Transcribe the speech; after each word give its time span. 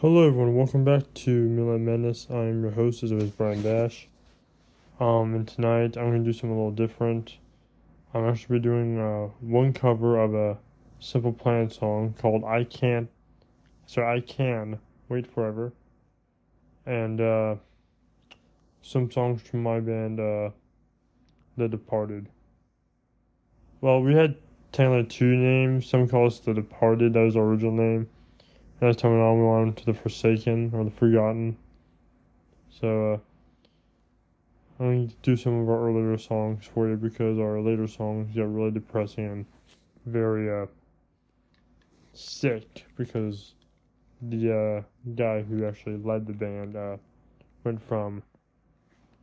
Hello 0.00 0.24
everyone, 0.28 0.54
welcome 0.54 0.84
back 0.84 1.12
to 1.12 1.48
Midnight 1.48 1.80
Madness. 1.80 2.28
I'm 2.30 2.62
your 2.62 2.70
host, 2.70 3.02
as 3.02 3.10
always, 3.10 3.30
Brian 3.30 3.62
Dash. 3.62 4.06
Um, 5.00 5.34
and 5.34 5.48
tonight 5.48 5.96
I'm 5.96 6.12
gonna 6.12 6.20
do 6.20 6.32
something 6.32 6.52
a 6.52 6.54
little 6.54 6.70
different. 6.70 7.38
I'm 8.14 8.24
actually 8.24 8.60
be 8.60 8.62
doing 8.62 8.96
uh, 8.96 9.30
one 9.40 9.72
cover 9.72 10.20
of 10.20 10.34
a 10.34 10.56
Simple 11.00 11.32
Plan 11.32 11.68
song 11.68 12.14
called 12.16 12.44
"I 12.44 12.62
Can't," 12.62 13.08
sorry, 13.86 14.18
"I 14.18 14.20
Can 14.20 14.78
Wait 15.08 15.26
Forever," 15.26 15.72
and 16.86 17.20
uh, 17.20 17.56
some 18.82 19.10
songs 19.10 19.42
from 19.42 19.64
my 19.64 19.80
band, 19.80 20.20
uh, 20.20 20.50
The 21.56 21.66
Departed. 21.66 22.28
Well, 23.80 24.00
we 24.00 24.14
had 24.14 24.36
technically 24.70 25.08
two 25.08 25.34
names. 25.34 25.90
Some 25.90 26.06
call 26.06 26.28
us 26.28 26.38
The 26.38 26.54
Departed. 26.54 27.14
That 27.14 27.22
was 27.22 27.36
our 27.36 27.42
original 27.42 27.72
name 27.72 28.08
as 28.80 28.96
time 28.96 29.12
went 29.12 29.22
on, 29.22 29.38
we 29.38 29.44
went 29.44 29.68
on 29.68 29.74
to 29.74 29.86
the 29.86 29.94
Forsaken 29.94 30.70
or 30.72 30.84
the 30.84 30.90
Forgotten. 30.90 31.56
So, 32.70 33.14
uh, 33.14 33.18
I'm 34.78 34.86
going 34.86 35.08
to 35.08 35.14
do 35.22 35.36
some 35.36 35.60
of 35.60 35.68
our 35.68 35.88
earlier 35.88 36.16
songs 36.18 36.64
for 36.64 36.88
you 36.88 36.96
because 36.96 37.38
our 37.38 37.60
later 37.60 37.88
songs 37.88 38.32
get 38.34 38.46
really 38.46 38.70
depressing 38.70 39.24
and 39.26 39.46
very, 40.06 40.48
uh, 40.50 40.66
sick 42.12 42.84
because 42.96 43.54
the, 44.22 44.56
uh, 44.56 44.82
guy 45.14 45.42
who 45.42 45.64
actually 45.64 45.96
led 45.96 46.26
the 46.26 46.32
band, 46.32 46.76
uh, 46.76 46.96
went 47.64 47.82
from 47.82 48.22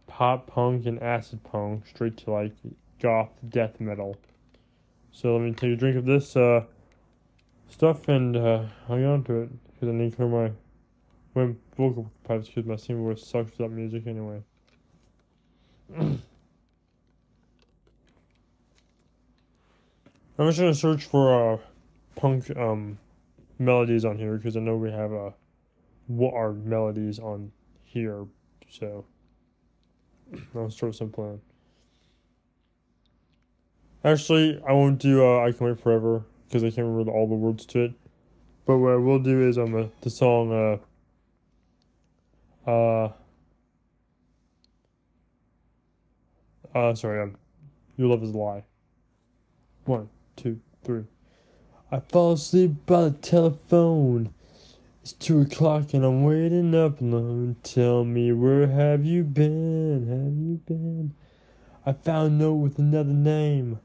pop 0.08 0.48
punk 0.48 0.86
and 0.86 1.02
acid 1.02 1.42
punk 1.44 1.86
straight 1.88 2.18
to, 2.18 2.32
like, 2.32 2.54
goth 3.00 3.32
death 3.50 3.80
metal. 3.80 4.18
So 5.12 5.38
let 5.38 5.44
me 5.46 5.54
take 5.54 5.72
a 5.72 5.76
drink 5.78 5.96
of 5.96 6.06
this, 6.06 6.36
uh, 6.36 6.66
stuff 7.70 8.08
and 8.08 8.36
uh, 8.36 8.66
get 8.88 9.06
on 9.06 9.24
to 9.26 9.42
it 9.42 9.50
because 9.74 9.90
I 9.90 9.92
need 9.92 10.12
to 10.12 10.16
clear 10.16 10.28
my 10.28 10.52
when 11.34 11.58
vocal 11.78 12.10
pipes 12.24 12.48
because 12.48 12.66
my 12.66 12.76
singing 12.78 13.04
voice 13.04 13.26
sucks 13.26 13.52
without 13.52 13.72
music 13.72 14.08
anyway. 14.08 14.42
I'm 15.98 16.22
just 20.40 20.60
gonna 20.60 20.74
search 20.74 21.06
for 21.06 21.54
uh, 21.54 21.58
punk 22.16 22.56
um, 22.58 22.98
melodies 23.60 24.06
on 24.06 24.18
here 24.18 24.38
because 24.38 24.58
I 24.58 24.60
know 24.62 24.76
we 24.76 24.92
have 24.92 25.14
uh, 25.14 25.32
what 26.08 26.34
are 26.34 26.54
melodies 26.54 27.20
on 27.20 27.52
here, 27.84 28.26
so 28.70 29.06
I'll 30.56 30.70
start 30.70 30.96
some 30.96 31.10
plan. 31.10 31.40
Actually, 34.04 34.62
I 34.68 34.72
won't 34.74 35.00
do 35.00 35.26
uh, 35.26 35.46
I 35.46 35.52
Can 35.52 35.68
Wait 35.68 35.80
Forever 35.80 36.24
because 36.48 36.64
I 36.64 36.70
can't 36.70 36.88
remember 36.88 37.12
all 37.12 37.28
the 37.28 37.36
words 37.36 37.66
to 37.68 37.86
it. 37.86 37.94
But 38.66 38.78
what 38.78 38.94
I 38.94 38.98
will 38.98 39.20
do 39.20 39.48
is 39.48 39.58
um 39.58 39.76
uh, 39.76 39.88
the 40.02 40.10
song 40.10 40.80
uh 42.66 42.70
uh 42.70 43.12
uh 46.74 46.96
sorry 46.96 47.22
um 47.22 47.38
Your 47.98 48.10
Love 48.10 48.24
Is 48.24 48.32
a 48.32 48.38
Lie. 48.38 48.64
One, 49.86 50.10
two, 50.36 50.60
three. 50.84 51.04
I 51.92 52.00
fall 52.00 52.34
asleep 52.34 52.72
by 52.88 53.04
the 53.04 53.12
telephone. 53.12 54.34
It's 55.04 55.14
two 55.14 55.42
o'clock 55.42 55.94
and 55.94 56.04
I'm 56.04 56.24
waiting 56.24 56.74
up 56.74 57.00
alone. 57.00 57.58
Tell 57.62 58.04
me 58.04 58.32
where 58.32 58.66
have 58.66 59.06
you 59.06 59.24
been? 59.24 60.08
Have 60.08 60.36
you 60.36 60.62
been? 60.66 61.14
I 61.86 61.94
found 61.94 62.40
note 62.40 62.56
with 62.56 62.80
another 62.80 63.14
name. 63.14 63.80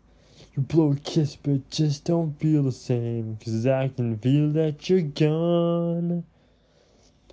You 0.56 0.62
blow 0.62 0.93
a 0.93 0.97
kiss, 0.97 1.37
but 1.37 1.70
just 1.70 2.05
don't 2.05 2.39
feel 2.41 2.65
the 2.65 2.73
same. 2.73 3.39
Cause 3.45 3.65
I 3.67 3.87
can 3.87 4.19
feel 4.19 4.51
that 4.51 4.91
you're 4.91 5.01
gone. 5.01 6.25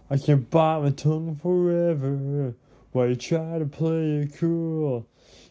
I 0.08 0.18
can 0.18 0.42
bite 0.42 0.82
my 0.84 0.92
tongue 0.92 1.36
forever 1.42 2.54
while 2.92 3.09
you 3.09 3.16
try 3.16 3.58
to 3.58 3.66
play 3.66 4.18
it 4.18 4.38
cool. 4.38 5.08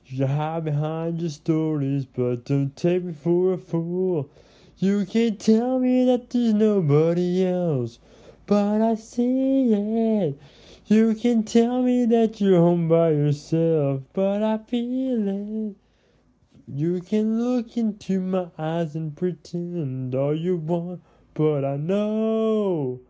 You 0.06 0.27
hide 0.28 0.64
behind 0.64 1.20
your 1.20 1.31
stories, 1.31 2.07
but 2.07 2.45
don't 2.45 2.77
take 2.77 3.02
me 3.02 3.13
for 3.13 3.55
a 3.55 3.58
fool. 3.58 4.30
You 4.79 5.05
can 5.05 5.36
tell 5.36 5.80
me 5.80 6.05
that 6.05 6.30
there's 6.30 6.55
nobody 6.55 7.45
else, 7.45 7.98
but 8.46 8.80
I 8.80 8.95
see 8.95 9.73
it. 9.73 10.39
You 10.86 11.17
can 11.17 11.42
tell 11.42 11.83
me 11.83 12.05
that 12.07 12.40
you're 12.40 12.61
home 12.61 12.89
by 12.89 13.11
yourself, 13.11 14.02
but 14.13 14.45
I 14.45 14.58
feel 14.58 15.29
it. 15.29 15.77
You 16.68 17.00
can 17.00 17.40
look 17.40 17.77
into 17.77 18.20
my 18.20 18.48
eyes 18.58 18.96
and 18.96 19.16
pretend 19.16 20.16
all 20.16 20.34
you 20.34 20.56
want, 20.56 21.00
but 21.32 21.64
I 21.64 21.77
know, 21.77 23.02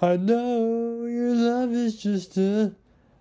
I 0.00 0.16
know 0.16 1.04
your 1.04 1.34
love 1.34 1.72
is 1.72 2.00
just 2.00 2.36
a 2.38 2.76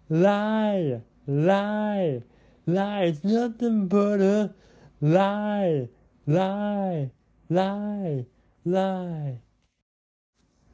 lie, 0.08 1.02
lie, 1.26 2.22
lie. 2.68 3.04
It's 3.06 3.24
nothing 3.24 3.88
but 3.88 4.22
a 4.22 4.54
lie, 5.02 5.90
lie, 6.28 7.10
lie, 7.50 8.26
lie. 8.66 9.40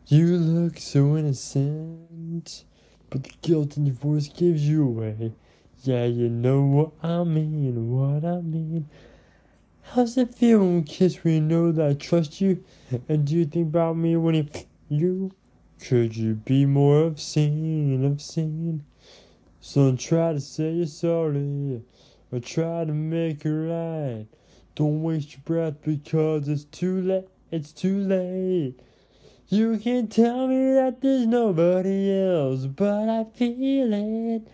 You 0.08 0.36
look 0.36 0.78
so 0.78 1.16
innocent, 1.16 2.66
but 3.10 3.24
the 3.24 3.32
guilt 3.42 3.78
in 3.78 3.86
your 3.86 3.96
voice 3.96 4.28
gives 4.28 4.68
you 4.68 4.84
away. 4.84 5.32
Yeah, 5.84 6.06
you 6.06 6.30
know 6.30 6.62
what 6.62 6.92
I 7.02 7.24
mean, 7.24 7.90
what 7.90 8.24
I 8.24 8.40
mean. 8.42 8.88
How's 9.82 10.16
it 10.16 10.36
feel 10.36 10.60
when 10.60 10.76
we 10.76 10.82
kiss 10.84 11.24
when 11.24 11.34
you 11.34 11.42
know 11.42 11.72
that 11.72 11.90
I 11.90 11.94
trust 11.96 12.40
you? 12.40 12.64
And 13.10 13.26
do 13.26 13.36
you 13.36 13.46
think 13.46 13.70
about 13.70 13.98
me 13.98 14.16
when 14.16 14.36
you, 14.36 14.48
you? 14.90 15.32
Could 15.80 16.16
you 16.16 16.36
be 16.36 16.68
more 16.68 17.08
obscene, 17.08 18.06
obscene? 18.06 18.86
So 19.60 19.86
don't 19.86 20.00
try 20.00 20.34
to 20.34 20.40
say 20.40 20.70
you're 20.72 20.86
sorry, 20.86 21.82
or 22.32 22.40
try 22.40 22.86
to 22.86 22.94
make 22.94 23.44
it 23.44 23.50
right. 23.50 24.28
Don't 24.76 25.02
waste 25.02 25.32
your 25.32 25.42
breath 25.46 25.82
because 25.82 26.48
it's 26.48 26.66
too 26.66 27.02
late, 27.02 27.28
it's 27.50 27.72
too 27.72 27.98
late. 27.98 28.76
You 29.48 29.80
can 29.80 30.10
tell 30.10 30.48
me 30.48 30.74
that 30.74 31.02
there's 31.02 31.26
nobody 31.26 32.22
else, 32.22 32.68
but 32.68 33.10
I 33.10 33.24
feel 33.34 33.92
it. 33.94 34.48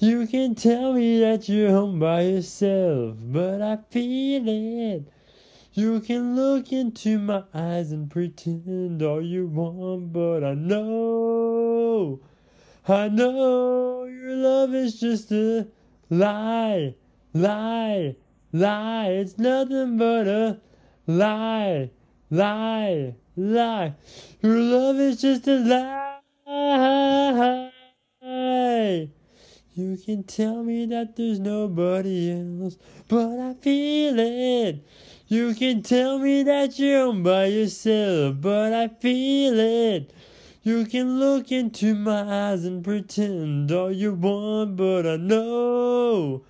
You 0.00 0.28
can 0.28 0.54
tell 0.54 0.92
me 0.92 1.18
that 1.18 1.48
you're 1.48 1.72
home 1.72 1.98
by 1.98 2.22
yourself, 2.22 3.16
but 3.20 3.60
I 3.60 3.78
feel 3.90 4.44
it. 4.46 5.08
You 5.72 5.98
can 5.98 6.36
look 6.36 6.70
into 6.72 7.18
my 7.18 7.42
eyes 7.52 7.90
and 7.90 8.08
pretend 8.08 9.02
all 9.02 9.20
you 9.20 9.48
want, 9.48 10.12
but 10.12 10.44
I 10.44 10.54
know, 10.54 12.20
I 12.86 13.08
know 13.08 14.04
your 14.04 14.36
love 14.36 14.72
is 14.72 15.00
just 15.00 15.32
a 15.32 15.66
lie, 16.10 16.94
lie, 17.34 18.14
lie. 18.52 19.08
It's 19.08 19.36
nothing 19.36 19.98
but 19.98 20.28
a 20.28 20.60
lie, 21.08 21.90
lie, 22.30 23.16
lie. 23.36 23.94
Your 24.42 24.60
love 24.60 25.00
is 25.00 25.20
just 25.20 25.48
a 25.48 25.58
lie. 26.46 27.67
You 29.78 29.96
can 29.96 30.24
tell 30.24 30.64
me 30.64 30.86
that 30.86 31.14
there's 31.14 31.38
nobody 31.38 32.32
else, 32.32 32.76
but 33.06 33.38
I 33.38 33.54
feel 33.54 34.18
it. 34.18 34.84
You 35.28 35.54
can 35.54 35.82
tell 35.82 36.18
me 36.18 36.42
that 36.42 36.80
you're 36.80 37.12
by 37.12 37.44
yourself, 37.44 38.40
but 38.40 38.72
I 38.72 38.88
feel 38.88 39.56
it. 39.56 40.12
You 40.64 40.84
can 40.84 41.20
look 41.20 41.52
into 41.52 41.94
my 41.94 42.50
eyes 42.50 42.64
and 42.64 42.82
pretend 42.82 43.70
all 43.70 43.92
you 43.92 44.14
want, 44.14 44.74
but 44.74 45.06
I 45.06 45.14
know, 45.14 46.42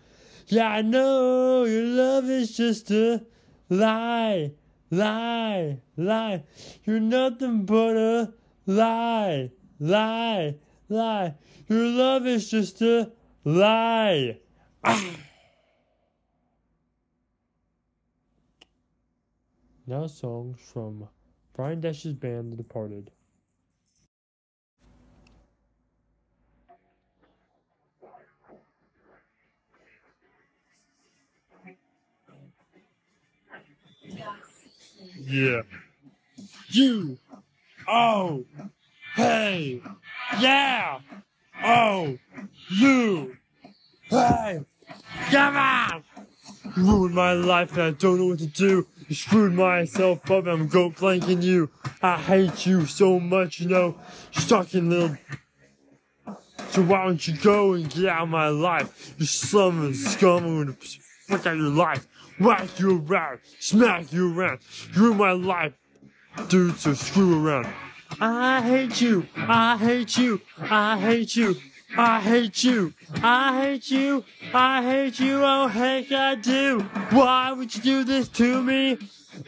yeah, 0.47 0.71
I 0.71 0.81
know 0.81 1.65
your 1.65 1.85
love 1.85 2.31
is 2.31 2.57
just 2.57 2.91
a 2.91 3.27
lie, 3.69 4.53
lie, 4.91 5.81
lie. 5.99 6.45
You're 6.85 6.99
nothing 6.99 7.67
but 7.67 7.95
a 7.95 8.33
lie, 8.65 9.51
lie, 9.79 10.55
lie. 10.89 11.35
Your 11.69 11.85
love 11.85 12.27
is 12.27 12.51
just 12.51 12.81
a 12.81 13.13
lie. 13.49 14.39
Ah. 14.85 15.11
Now 19.87 20.07
songs 20.07 20.61
from 20.73 21.09
Brian 21.55 21.81
Dash's 21.81 22.13
band 22.13 22.53
The 22.53 22.57
Departed. 22.57 23.11
Yeah. 35.21 35.63
You. 36.69 37.19
Oh. 37.89 38.45
Hey. 39.17 39.81
Yeah. 40.39 41.01
Oh. 41.65 42.19
You. 42.71 43.28
Come 45.31 45.57
on. 45.57 46.05
You 46.77 46.83
ruined 46.85 47.15
my 47.15 47.33
life 47.33 47.73
and 47.73 47.83
I 47.83 47.91
don't 47.91 48.19
know 48.19 48.27
what 48.29 48.39
to 48.39 48.47
do. 48.47 48.87
You 49.09 49.15
screwed 49.15 49.53
myself 49.53 50.31
up 50.31 50.47
and 50.47 50.49
I'm 50.49 50.69
goat 50.69 50.97
flanking 50.97 51.43
you. 51.43 51.71
I 52.03 52.17
hate 52.17 52.65
you 52.65 52.87
so 52.87 53.21
much, 53.21 53.61
you 53.61 53.69
know. 53.69 53.97
Sucking 54.33 54.89
little. 54.89 55.17
So 56.71 56.83
why 56.83 57.05
don't 57.05 57.27
you 57.27 57.37
go 57.37 57.75
and 57.75 57.91
get 57.91 58.07
out 58.07 58.23
of 58.23 58.29
my 58.29 58.49
life? 58.49 59.15
You 59.19 59.27
son 59.27 59.79
of 59.79 59.91
a 59.91 59.95
scum, 59.95 60.45
gonna 60.45 60.77
fuck 61.27 61.47
out 61.47 61.57
your 61.57 61.71
life. 61.71 62.07
Whack 62.41 62.79
you 62.79 63.05
around, 63.07 63.41
smack 63.59 64.13
you 64.13 64.39
around. 64.39 64.61
You're 64.95 65.15
my 65.15 65.33
life, 65.33 65.73
dude, 66.49 66.79
so 66.79 66.95
screw 66.95 67.45
around. 67.45 67.67
I 68.21 68.63
hate 68.63 69.01
you, 69.01 69.27
I 69.37 69.77
hate 69.77 70.17
you, 70.17 70.41
I 70.59 70.99
hate 70.99 71.37
you. 71.37 71.57
I 71.97 72.21
hate 72.21 72.63
you. 72.65 72.93
I 73.23 73.63
hate 73.63 73.91
you. 73.91 74.25
I 74.53 74.83
hate 74.83 75.19
you. 75.19 75.41
Oh, 75.43 75.67
heck, 75.69 76.13
I 76.13 76.35
do. 76.35 76.81
Why 77.11 77.53
would 77.53 77.75
you 77.75 77.83
do 77.83 78.05
this 78.05 78.29
to 78.29 78.63
me? 78.63 78.99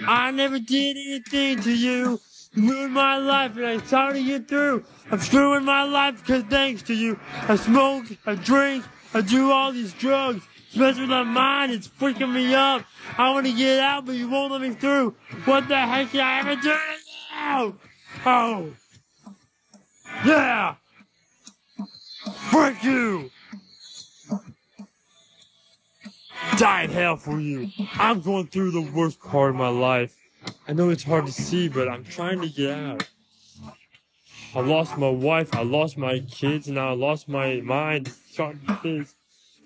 I 0.06 0.30
never 0.30 0.58
did 0.58 0.96
anything 0.96 1.60
to 1.62 1.72
you. 1.72 2.20
You 2.54 2.68
ruined 2.68 2.94
my 2.94 3.16
life 3.16 3.56
and 3.56 3.66
I'm 3.66 3.86
sorry 3.86 4.24
get 4.24 4.48
through. 4.48 4.84
I'm 5.10 5.20
screwing 5.20 5.64
my 5.64 5.84
life 5.84 6.20
because 6.20 6.42
thanks 6.44 6.82
to 6.82 6.94
you. 6.94 7.18
I 7.48 7.56
smoke, 7.56 8.06
I 8.26 8.34
drink, 8.34 8.84
I 9.14 9.20
do 9.20 9.52
all 9.52 9.72
these 9.72 9.92
drugs. 9.92 10.44
Especially 10.70 11.02
with 11.02 11.10
my 11.10 11.24
mind, 11.24 11.72
it's 11.72 11.88
freaking 11.88 12.32
me 12.32 12.54
up. 12.54 12.84
I 13.18 13.32
want 13.32 13.46
to 13.46 13.52
get 13.52 13.80
out, 13.80 14.06
but 14.06 14.14
you 14.14 14.28
won't 14.28 14.52
let 14.52 14.60
me 14.60 14.70
through. 14.70 15.16
What 15.44 15.66
the 15.66 15.76
heck 15.76 16.12
did 16.12 16.20
I 16.20 16.40
ever 16.40 16.54
do 16.54 16.62
to 16.62 16.68
you? 16.68 17.78
Oh. 18.24 18.72
Yeah. 20.24 20.76
Frick 22.50 22.82
you! 22.82 23.30
Die 26.56 26.82
in 26.82 26.90
hell 26.90 27.16
for 27.16 27.38
you. 27.38 27.70
I'm 27.94 28.20
going 28.20 28.48
through 28.48 28.72
the 28.72 28.90
worst 28.92 29.20
part 29.20 29.50
of 29.50 29.56
my 29.56 29.68
life. 29.68 30.16
I 30.66 30.72
know 30.72 30.90
it's 30.90 31.04
hard 31.04 31.26
to 31.26 31.32
see, 31.32 31.68
but 31.68 31.88
I'm 31.88 32.04
trying 32.04 32.40
to 32.40 32.48
get 32.48 32.76
out. 32.76 33.08
I 34.54 34.60
lost 34.60 34.98
my 34.98 35.08
wife, 35.08 35.54
I 35.54 35.62
lost 35.62 35.96
my 35.96 36.18
kids, 36.20 36.66
and 36.66 36.78
I 36.78 36.90
lost 36.90 37.28
my 37.28 37.60
mind. 37.60 38.12
Why 38.36 38.52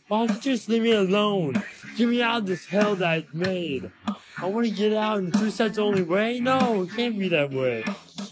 don't 0.08 0.28
you 0.28 0.36
just 0.36 0.68
leave 0.68 0.82
me 0.82 0.92
alone? 0.92 1.62
Get 1.96 2.08
me 2.08 2.20
out 2.20 2.42
of 2.42 2.46
this 2.46 2.66
hell 2.66 2.94
that 2.96 3.08
I've 3.08 3.34
made. 3.34 3.90
I 4.38 4.46
want 4.46 4.66
to 4.66 4.72
get 4.72 4.92
out, 4.92 5.18
and 5.18 5.34
suicide's 5.34 5.76
the 5.76 5.82
only 5.82 6.02
way? 6.02 6.38
No, 6.38 6.82
it 6.82 6.90
can't 6.90 7.18
be 7.18 7.28
that 7.30 7.50
way. 7.50 7.82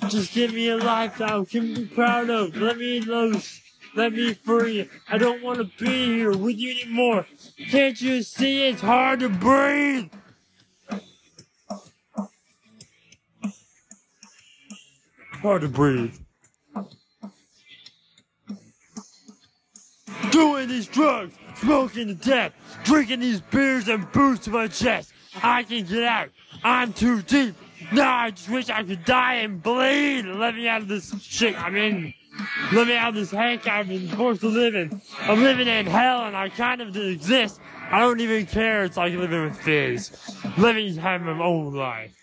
Just 0.09 0.35
give 0.35 0.53
me 0.53 0.69
a 0.69 0.77
life 0.77 1.23
I 1.23 1.43
can 1.45 1.73
be 1.73 1.87
proud 1.87 2.29
of. 2.29 2.55
Let 2.55 2.77
me 2.77 3.01
loose. 3.01 3.61
Let 3.95 4.15
me 4.15 4.33
free. 4.33 4.89
I 5.09 5.19
don't 5.19 5.43
want 5.43 5.59
to 5.59 5.85
be 5.85 6.07
here 6.07 6.37
with 6.37 6.57
you 6.57 6.71
anymore. 6.71 7.27
Can't 7.71 8.01
you 8.01 8.23
see 8.23 8.69
it's 8.69 8.81
hard 8.81 9.21
to 9.21 9.29
breathe? 9.29 10.11
Hard 15.43 15.63
to 15.63 15.69
breathe. 15.69 16.15
Doing 20.31 20.69
these 20.69 20.87
drugs, 20.87 21.35
smoking 21.57 22.07
to 22.09 22.15
death, 22.15 22.53
drinking 22.85 23.21
these 23.21 23.41
beers 23.41 23.89
and 23.89 24.11
booze 24.13 24.39
to 24.41 24.51
my 24.51 24.69
chest. 24.69 25.13
I 25.43 25.65
can 25.65 25.85
get 25.85 26.05
out. 26.05 26.31
I'm 26.65 26.93
too 26.93 27.23
deep. 27.23 27.55
Now 27.93 28.17
I 28.17 28.31
just 28.31 28.49
wish 28.49 28.71
I 28.71 28.85
could 28.85 29.05
die 29.05 29.35
and 29.35 29.63
bleed. 29.63 30.25
Let 30.25 30.55
me 30.55 30.69
out 30.69 30.83
of 30.83 30.89
this 30.89 31.13
shit 31.21 31.61
I'm 31.61 31.77
in. 31.77 32.05
Let 32.05 32.22
me 32.73 32.97
out 32.97 33.15
this 33.15 33.31
hank 33.31 33.67
I've 33.67 33.89
been 33.89 34.09
forced 34.09 34.41
to 34.41 34.49
live 34.49 34.75
in. 34.75 35.01
I'm 35.21 35.43
living 35.43 35.69
in 35.69 35.87
hell 35.87 36.25
and 36.25 36.37
I 36.37 36.49
kind 36.49 36.81
of 36.81 36.97
exist. 36.97 37.61
I 37.91 38.01
don't 38.01 38.21
even 38.21 38.47
care. 38.47 38.85
It's 38.85 38.97
like 38.97 39.13
living 39.13 39.45
with 39.45 39.59
Fizz. 39.59 40.39
Living 40.57 40.97
having 40.97 41.27
my 41.27 41.45
own 41.45 41.75
life. 41.75 42.17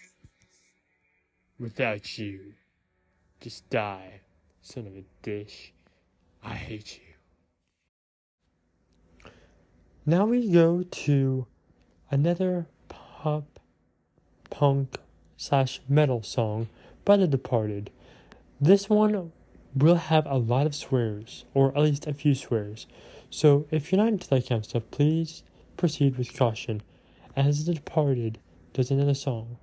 Without 1.59 2.17
you. 2.17 2.53
Just 3.39 3.69
die. 3.69 4.21
Son 4.61 4.87
of 4.87 4.95
a 4.95 5.03
dish. 5.21 5.73
I 6.43 6.55
hate 6.55 6.97
you. 6.97 7.03
Now 10.05 10.25
we 10.25 10.49
go 10.49 10.83
to 10.83 11.45
another 12.09 12.67
pop 12.87 13.59
punk 14.49 14.97
slash 15.37 15.81
metal 15.87 16.23
song 16.23 16.69
by 17.05 17.17
The 17.17 17.27
Departed. 17.27 17.91
This 18.59 18.89
one 18.89 19.31
will 19.75 19.95
have 19.95 20.25
a 20.25 20.37
lot 20.37 20.65
of 20.65 20.75
swears, 20.75 21.45
or 21.53 21.69
at 21.77 21.83
least 21.83 22.07
a 22.07 22.13
few 22.13 22.35
swears. 22.35 22.87
So 23.29 23.67
if 23.71 23.91
you're 23.91 23.97
not 23.97 24.07
into 24.07 24.27
that 24.29 24.47
kind 24.47 24.59
of 24.59 24.65
stuff, 24.65 24.83
please 24.91 25.43
proceed 25.77 26.17
with 26.17 26.35
caution, 26.35 26.81
as 27.35 27.65
The 27.65 27.73
Departed 27.73 28.39
does 28.73 28.91
another 28.91 29.13
song. 29.13 29.57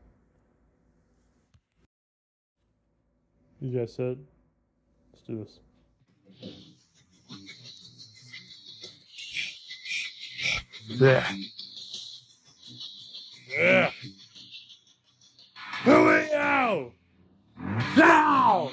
You 3.60 3.78
guys 3.78 3.94
said, 3.94 4.18
let's 5.12 5.26
do 5.26 5.38
this. 5.38 5.60
Yeah. 10.88 11.26
Yeah. 13.50 13.90
Here 15.84 16.00
we 16.00 16.28
go! 16.30 16.92
Now! 17.96 18.70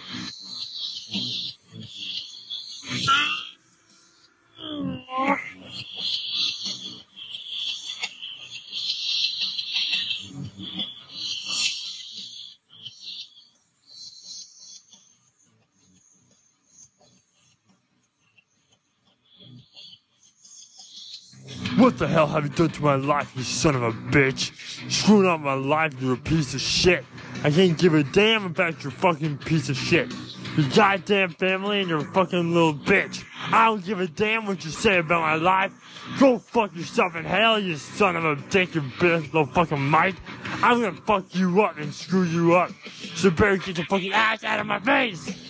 What 21.77 21.97
the 21.97 22.07
hell 22.07 22.27
have 22.27 22.43
you 22.43 22.49
done 22.49 22.69
to 22.69 22.81
my 22.83 22.95
life, 22.95 23.33
you 23.35 23.43
son 23.43 23.75
of 23.75 23.83
a 23.83 23.91
bitch? 23.91 24.51
Screwing 24.91 25.27
up 25.27 25.41
my 25.41 25.53
life, 25.53 25.93
you're 25.99 26.13
a 26.13 26.17
piece 26.17 26.53
of 26.53 26.61
shit. 26.61 27.03
I 27.43 27.51
can't 27.51 27.77
give 27.77 27.93
a 27.93 28.03
damn 28.03 28.45
about 28.45 28.83
your 28.83 28.91
fucking 28.91 29.39
piece 29.39 29.69
of 29.69 29.75
shit 29.75 30.09
your 30.57 30.69
goddamn 30.69 31.31
family 31.31 31.79
and 31.81 31.89
your 31.89 32.01
fucking 32.01 32.53
little 32.53 32.73
bitch. 32.73 33.23
I 33.51 33.65
don't 33.65 33.83
give 33.83 33.99
a 33.99 34.07
damn 34.07 34.45
what 34.45 34.63
you 34.63 34.71
say 34.71 34.99
about 34.99 35.21
my 35.21 35.35
life. 35.35 35.73
Go 36.19 36.37
fuck 36.37 36.75
yourself 36.75 37.15
in 37.15 37.25
hell, 37.25 37.59
you 37.59 37.75
son 37.77 38.15
of 38.15 38.25
a 38.25 38.35
dick, 38.49 38.75
you 38.75 38.81
bitch, 38.81 39.23
little 39.33 39.45
fucking 39.45 39.81
Mike. 39.81 40.15
I'm 40.61 40.81
gonna 40.81 40.93
fuck 40.93 41.33
you 41.33 41.61
up 41.61 41.77
and 41.77 41.93
screw 41.93 42.23
you 42.23 42.55
up. 42.55 42.71
So 43.15 43.29
better 43.31 43.57
get 43.57 43.77
your 43.77 43.85
fucking 43.87 44.13
ass 44.13 44.43
out 44.43 44.59
of 44.59 44.67
my 44.67 44.79
face. 44.79 45.49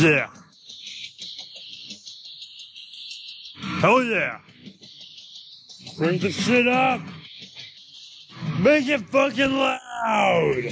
Yeah. 0.00 0.39
Hell 3.80 4.02
yeah. 4.04 4.40
Bring 5.96 6.18
the 6.18 6.30
shit 6.30 6.68
up. 6.68 7.00
Make 8.58 8.86
it 8.88 9.00
fucking 9.08 9.52
loud. 9.54 10.64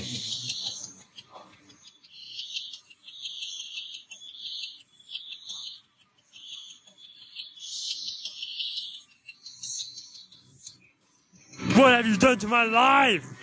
What 11.76 11.92
have 11.94 12.06
you 12.06 12.18
done 12.18 12.38
to 12.40 12.46
my 12.46 12.64
life? 12.64 13.37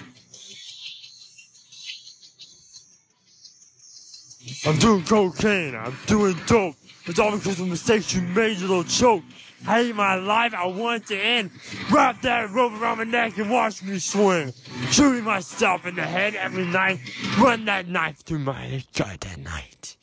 I'm 4.65 4.77
doing 4.79 5.03
cocaine. 5.03 5.75
I'm 5.75 5.97
doing 6.05 6.35
dope. 6.45 6.75
It's 7.05 7.19
all 7.19 7.31
because 7.31 7.59
of 7.59 7.67
mistakes 7.67 8.13
you 8.13 8.21
made, 8.21 8.57
you 8.57 8.67
little 8.67 8.83
choke. 8.83 9.23
I 9.67 9.83
hate 9.83 9.95
my 9.95 10.15
life, 10.15 10.53
I 10.53 10.67
want 10.67 11.07
to 11.07 11.17
end. 11.17 11.49
Wrap 11.91 12.21
that 12.21 12.51
rope 12.51 12.73
around 12.73 12.99
my 12.99 13.03
neck 13.03 13.37
and 13.37 13.49
watch 13.49 13.81
me 13.81 13.97
swing. 13.97 14.53
Shooting 14.91 15.23
myself 15.23 15.85
in 15.85 15.95
the 15.95 16.03
head 16.03 16.35
every 16.35 16.65
night. 16.65 16.99
Run 17.39 17.65
that 17.65 17.87
knife 17.87 18.17
through 18.17 18.39
my 18.39 18.83
gut 18.95 19.25
at 19.25 19.39
night. 19.39 19.97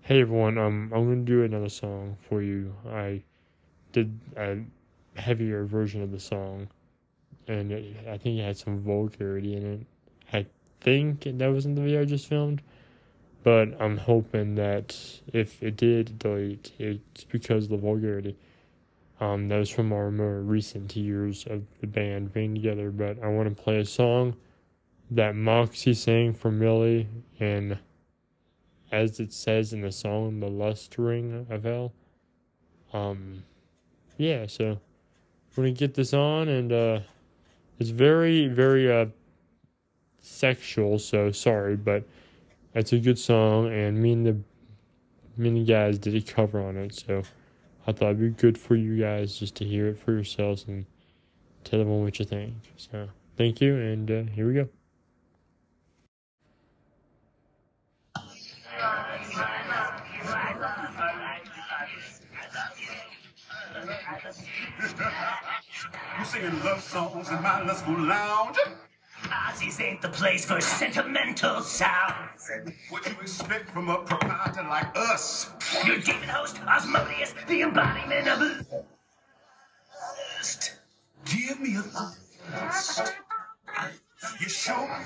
Hey 0.00 0.20
everyone, 0.20 0.56
um, 0.56 0.92
I'm 0.94 1.08
gonna 1.08 1.22
do 1.22 1.42
another 1.42 1.68
song 1.68 2.16
for 2.28 2.40
you. 2.40 2.72
I 2.88 3.22
did 3.92 4.18
a 4.36 4.58
heavier 5.20 5.64
version 5.64 6.00
of 6.00 6.12
the 6.12 6.20
song, 6.20 6.68
and 7.48 7.72
it, 7.72 7.96
I 8.08 8.16
think 8.16 8.38
it 8.38 8.44
had 8.44 8.56
some 8.56 8.78
vulgarity 8.80 9.56
in 9.56 9.66
it. 9.66 9.86
I 10.32 10.46
think 10.80 11.22
that 11.24 11.46
was 11.48 11.66
in 11.66 11.74
the 11.74 11.82
video 11.82 12.02
I 12.02 12.04
just 12.04 12.26
filmed 12.26 12.62
but 13.46 13.80
I'm 13.80 13.96
hoping 13.96 14.56
that 14.56 14.98
if 15.32 15.62
it 15.62 15.76
did 15.76 16.18
delete, 16.18 16.72
it's 16.80 17.22
because 17.22 17.66
of 17.66 17.70
the 17.70 17.76
vulgarity. 17.76 18.36
Um, 19.20 19.46
that 19.46 19.58
was 19.58 19.70
from 19.70 19.92
our 19.92 20.10
more 20.10 20.40
recent 20.40 20.96
years 20.96 21.46
of 21.46 21.62
the 21.80 21.86
band 21.86 22.32
being 22.32 22.56
together, 22.56 22.90
but 22.90 23.22
I 23.22 23.28
want 23.28 23.48
to 23.48 23.62
play 23.62 23.78
a 23.78 23.84
song 23.84 24.34
that 25.12 25.36
Moxxie 25.36 25.94
sang 25.94 26.34
for 26.34 26.50
Millie, 26.50 27.06
and 27.38 27.78
as 28.90 29.20
it 29.20 29.32
says 29.32 29.72
in 29.72 29.80
the 29.80 29.92
song, 29.92 30.40
the 30.40 30.50
lust 30.50 30.98
ring 30.98 31.46
of 31.48 31.62
hell. 31.62 31.92
Um, 32.92 33.44
yeah, 34.18 34.48
so 34.48 34.80
we're 35.54 35.66
gonna 35.66 35.70
get 35.70 35.94
this 35.94 36.12
on, 36.12 36.48
and 36.48 36.72
uh, 36.72 36.98
it's 37.78 37.90
very, 37.90 38.48
very 38.48 38.90
uh, 38.90 39.06
sexual. 40.26 40.98
So 40.98 41.30
sorry, 41.30 41.76
but 41.76 42.04
it's 42.74 42.92
a 42.92 42.98
good 42.98 43.18
song, 43.18 43.72
and 43.72 44.00
me 44.00 44.12
and 44.12 44.26
the 44.26 44.36
me 45.36 45.48
and 45.48 45.56
the 45.56 45.64
guys 45.64 45.98
did 45.98 46.14
a 46.14 46.20
cover 46.20 46.60
on 46.60 46.76
it, 46.76 46.94
so 46.94 47.22
I 47.86 47.92
thought 47.92 48.10
it'd 48.10 48.20
be 48.20 48.30
good 48.30 48.58
for 48.58 48.74
you 48.74 48.98
guys 48.98 49.38
just 49.38 49.54
to 49.56 49.64
hear 49.64 49.86
it 49.88 49.98
for 49.98 50.12
yourselves 50.12 50.64
and 50.66 50.86
tell 51.64 51.80
everyone 51.80 52.04
what 52.04 52.18
you 52.18 52.24
think. 52.24 52.54
So 52.76 53.08
thank 53.36 53.60
you, 53.60 53.76
and 53.76 54.10
uh, 54.10 54.22
here 54.32 54.46
we 54.46 54.54
go. 54.54 54.68
You 66.18 66.24
singing 66.24 66.64
love 66.64 66.82
songs 66.82 67.28
in 67.28 67.42
my 67.42 67.62
lustful 67.62 67.98
lounge. 67.98 68.56
Ozzie's 69.56 69.80
ain't 69.80 70.02
the 70.02 70.08
place 70.10 70.44
for 70.44 70.60
sentimental 70.60 71.62
sounds. 71.62 72.50
What 72.90 73.04
do 73.04 73.10
you 73.10 73.16
expect 73.22 73.70
from 73.70 73.88
a 73.88 73.96
proprietor 74.02 74.64
like 74.64 74.94
us? 74.94 75.50
Your 75.86 75.96
demon 75.96 76.28
host, 76.28 76.58
Asmodeus, 76.68 77.34
the 77.48 77.62
embodiment 77.62 78.28
of 78.28 78.76
lust. 80.36 80.74
Give 81.24 81.58
me 81.58 81.76
a 81.76 81.80
thirst. 81.80 83.14
You 84.40 84.48
show 84.50 84.86
me 84.86 85.04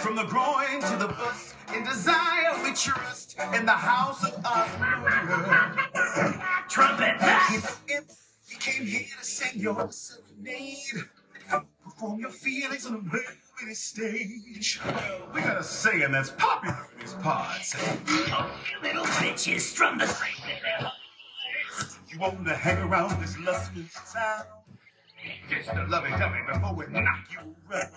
from 0.00 0.16
the 0.16 0.24
groin 0.24 0.80
to 0.80 0.96
the 0.96 1.08
bust. 1.08 1.54
In 1.76 1.84
desire 1.84 2.62
we 2.62 2.72
trust 2.72 3.36
in 3.54 3.66
the 3.66 3.72
house 3.72 4.24
of 4.24 4.42
us. 4.42 4.70
Trumpet. 6.70 7.20
You 8.48 8.56
came 8.56 8.86
here 8.86 9.06
to 9.18 9.24
sing 9.24 9.60
your 9.60 9.90
serenade. 9.90 10.78
Perform 11.94 12.18
your 12.18 12.30
feelings 12.30 12.86
on 12.86 12.94
a 12.94 12.98
velvet 12.98 13.76
stage. 13.76 14.80
We 15.32 15.40
got 15.40 15.60
a 15.60 15.62
saying 15.62 16.10
that's 16.10 16.30
popular 16.30 16.88
in 16.92 17.00
these 17.00 17.12
parts. 17.14 17.76
Oh, 17.78 18.50
you 18.68 18.82
little 18.82 19.04
bitches 19.04 19.60
strum 19.60 19.98
the. 19.98 20.12
You 22.08 22.18
want 22.18 22.44
to 22.46 22.54
hang 22.54 22.78
around 22.78 23.20
this 23.22 23.38
lustful 23.38 23.82
town? 24.12 24.44
Just 25.48 25.70
a 25.70 25.86
lovey-dovey 25.88 26.40
before 26.52 26.74
we 26.74 26.86
knock 26.88 27.26
you 27.30 27.54
around. 27.70 27.90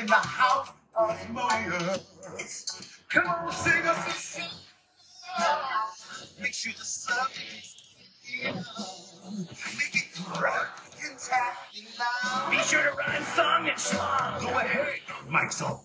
in 0.00 0.06
the 0.06 0.14
house 0.14 0.72
of. 0.94 1.10
Come 3.08 3.26
on, 3.26 3.52
sing 3.52 3.82
us 3.82 4.06
a 4.06 4.10
song. 4.10 4.48
Make 6.40 6.54
sure 6.54 6.72
the 6.72 6.84
Make 9.78 9.94
it 9.94 10.06
now. 11.98 12.50
Be 12.50 12.58
sure 12.58 12.82
to 12.82 12.90
rhyme 12.96 13.24
song 13.24 13.68
and 13.68 13.76
schlong. 13.76 14.40
Go 14.40 14.58
ahead, 14.58 15.00
Mike's 15.28 15.62
on. 15.62 15.80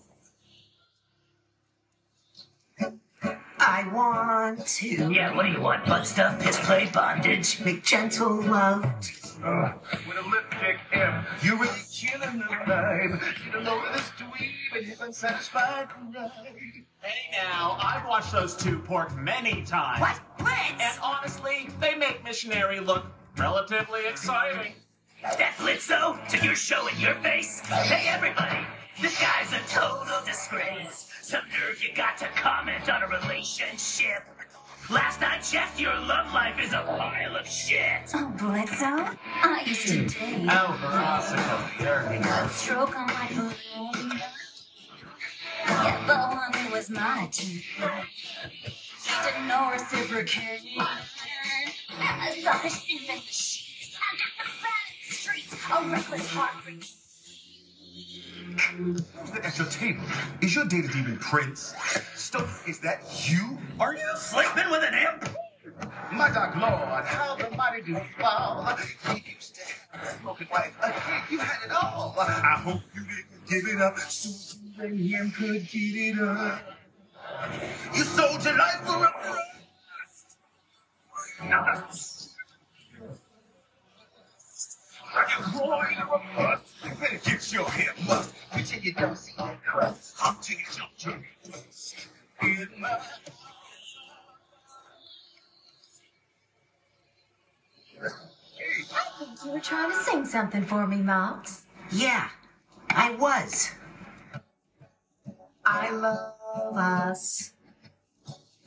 I 3.58 3.88
want 3.92 4.66
to 4.66 5.12
Yeah, 5.12 5.34
what 5.34 5.46
do 5.46 5.52
you 5.52 5.60
want? 5.60 5.86
Butt 5.86 6.06
stuff, 6.06 6.40
piss 6.40 6.58
play, 6.60 6.88
bondage? 6.92 7.60
make 7.60 7.82
gentle 7.84 8.42
love. 8.42 8.84
Uh, 9.44 9.72
with 10.08 10.16
a 10.16 10.28
lipstick 10.28 10.78
M, 10.92 11.24
you're 11.42 11.56
really 11.58 11.78
killing 11.92 12.38
the 12.38 12.44
vibe. 12.44 13.44
You 13.44 13.52
don't 13.52 13.64
know 13.64 13.82
this 13.92 14.10
dweeb 14.18 14.76
and 14.76 14.86
hip 14.86 14.98
unsatisfied 15.00 15.88
right. 16.14 16.30
Hey 17.02 17.30
now, 17.32 17.76
I've 17.80 18.06
watched 18.08 18.32
those 18.32 18.56
two 18.56 18.78
pork 18.78 19.14
many 19.16 19.62
times. 19.62 20.00
What? 20.00 20.20
Blitz? 20.38 20.80
And 20.80 20.98
honestly, 21.02 21.68
they 21.80 21.94
make 21.94 22.24
missionary 22.24 22.80
look 22.80 23.04
relatively 23.36 24.06
exciting. 24.06 24.72
That 25.22 25.54
Blitzo 25.58 26.16
to 26.28 26.44
your 26.44 26.54
show 26.54 26.86
in 26.88 26.98
your 26.98 27.14
face? 27.16 27.60
Hey, 27.60 28.08
everybody, 28.08 28.58
this 29.00 29.20
guy's 29.20 29.52
a 29.52 29.60
total 29.68 30.24
disgrace. 30.24 31.10
Some 31.26 31.42
nerve 31.48 31.82
you 31.82 31.92
got 31.92 32.16
to 32.18 32.26
comment 32.36 32.88
on 32.88 33.02
a 33.02 33.08
relationship. 33.08 34.22
Last 34.88 35.20
I 35.24 35.40
checked, 35.40 35.80
your 35.80 35.92
love 35.92 36.32
life 36.32 36.56
is 36.62 36.72
a 36.72 36.82
pile 36.86 37.34
of 37.34 37.48
shit. 37.48 38.12
Oh, 38.14 38.32
Blitzo, 38.36 39.18
I 39.42 39.64
used 39.66 39.88
to 39.88 40.06
date. 40.06 40.46
Oh, 40.48 40.78
Veronica, 40.80 41.70
dirty. 41.82 42.28
A 42.28 42.48
stroke 42.48 42.96
on 42.96 43.08
my 43.08 43.28
booty. 43.34 44.20
Yeah, 45.66 46.04
but 46.06 46.30
one 46.30 46.70
was 46.70 46.90
my 46.90 47.28
teeth. 47.32 47.64
She 49.02 49.12
didn't 49.24 49.48
know 49.48 49.72
reciprocate. 49.72 50.60
A 50.78 52.40
selfish 52.40 52.88
imp 52.88 53.10
in 53.10 53.16
the 53.16 53.32
sheets. 53.32 53.98
I 53.98 54.16
got 54.16 54.30
the 54.38 54.48
fat 54.62 54.86
in 54.92 55.08
the 55.08 55.14
streets. 55.16 55.54
A 55.72 55.88
reckless 55.90 56.30
heartbreak. 56.30 56.84
At 59.42 59.58
your 59.58 59.66
table? 59.66 60.02
Is 60.40 60.54
your 60.54 60.64
data 60.64 60.88
demon 60.88 61.18
Prince? 61.18 61.74
Stuff, 62.14 62.66
is 62.66 62.80
that 62.80 63.02
you? 63.28 63.58
Are 63.78 63.94
you 63.94 64.08
sleeping 64.16 64.70
with 64.70 64.82
an 64.82 64.94
imp? 64.94 65.28
My 66.12 66.30
dark 66.30 66.56
lord, 66.56 67.04
how 67.04 67.36
the 67.36 67.54
mighty 67.54 67.82
do 67.82 68.00
fall. 68.18 68.64
He 69.08 69.22
used 69.34 69.56
to 69.56 69.62
have 69.92 70.02
a 70.02 70.18
smoking 70.20 70.48
wife. 70.50 70.74
A 70.82 70.90
kid, 70.90 71.32
you 71.32 71.38
had 71.38 71.66
it 71.66 71.72
all. 71.72 72.14
I 72.18 72.60
hope 72.64 72.80
you 72.94 73.02
didn't 73.02 73.46
give 73.48 73.66
it 73.74 73.82
up 73.82 73.98
so 73.98 74.56
you 74.84 75.16
him 75.16 75.30
could 75.32 75.68
get 75.68 75.96
it 75.96 76.18
up. 76.18 76.60
You 77.94 78.04
sold 78.04 78.42
your 78.44 78.56
life 78.56 78.80
for 78.84 79.04
a 79.04 79.12
crust. 79.12 79.46
You 85.28 85.58
boy, 85.58 85.84
you're 85.96 86.06
a 86.06 86.22
bust. 86.36 86.75
You 86.86 86.94
better 86.94 87.20
get 87.24 87.52
your 87.52 87.64
hair 87.64 87.92
mussed. 88.06 88.34
Pretend 88.52 88.84
you 88.84 88.92
don't 88.92 89.18
see 89.18 89.32
that 89.38 89.62
crust. 89.64 90.16
Until 90.24 90.58
you 90.58 90.64
jump 90.72 90.90
your 90.98 91.14
in 92.42 92.68
my 92.80 92.98
I 98.94 99.18
think 99.18 99.44
you 99.44 99.50
were 99.52 99.60
trying 99.60 99.90
to 99.90 99.96
sing 99.96 100.24
something 100.24 100.62
for 100.62 100.86
me, 100.86 100.98
Mox. 100.98 101.64
Yeah, 101.90 102.28
I 102.90 103.14
was. 103.16 103.70
I 105.64 105.90
love 105.90 106.76
us. 106.76 107.52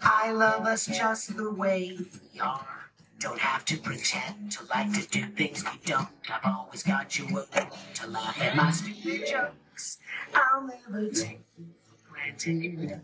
I 0.02 0.32
love 0.32 0.66
us 0.66 0.88
just 0.88 1.38
the 1.38 1.52
way 1.52 1.98
we 2.34 2.40
are. 2.40 2.79
Don't 3.20 3.40
have 3.40 3.66
to 3.66 3.78
pretend 3.78 4.54
to 4.54 4.64
like 4.70 4.94
to 4.94 5.06
do 5.08 5.26
things 5.28 5.64
we 5.64 5.72
don't. 5.86 6.08
I've 6.32 6.46
always 6.46 6.84
got 6.84 7.20
you 7.20 7.26
alone 7.28 7.68
to 7.96 8.08
laugh 8.08 8.42
at 8.42 8.56
my 8.56 8.72
stupid 8.72 9.28
jokes. 9.28 9.98
I'll 10.34 10.62
never 10.66 11.10
take 11.10 11.42
you 11.58 11.66
for 11.84 12.12
granted. 12.12 13.02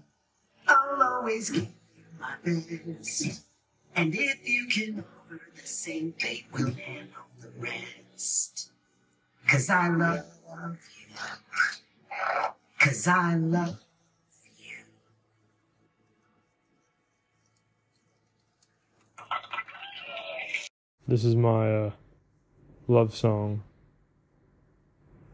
I'll 0.68 1.04
always 1.04 1.50
give 1.50 1.64
you 1.64 2.06
my 2.20 2.36
best. 2.46 3.42
And 3.96 4.16
if 4.16 4.48
you 4.48 4.68
can 4.68 5.04
offer 5.04 5.42
the 5.54 5.68
same 5.68 6.14
fate, 6.14 6.46
we'll 6.54 6.72
handle 6.74 7.26
the 7.42 7.50
rest. 7.60 8.72
Cause 9.50 9.70
I 9.70 9.90
love 9.90 10.26
you. 10.98 11.16
Cause 12.80 13.08
I 13.08 13.36
love 13.36 13.80
This 21.08 21.24
is 21.24 21.36
my 21.36 21.72
uh, 21.72 21.92
love 22.88 23.16
song. 23.16 23.62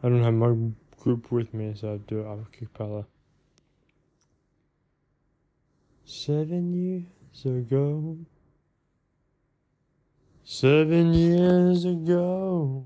I 0.04 0.10
don't 0.10 0.22
have 0.22 0.34
my 0.34 0.54
group 1.00 1.32
with 1.32 1.54
me, 1.54 1.74
so 1.80 1.94
I 1.94 1.98
do 1.98 2.20
it 2.20 2.26
a 2.26 2.46
cappella. 2.52 3.06
Seven 6.04 6.74
years 6.74 7.46
ago. 7.46 8.18
Seven 10.44 11.14
years 11.14 11.86
ago. 11.86 12.86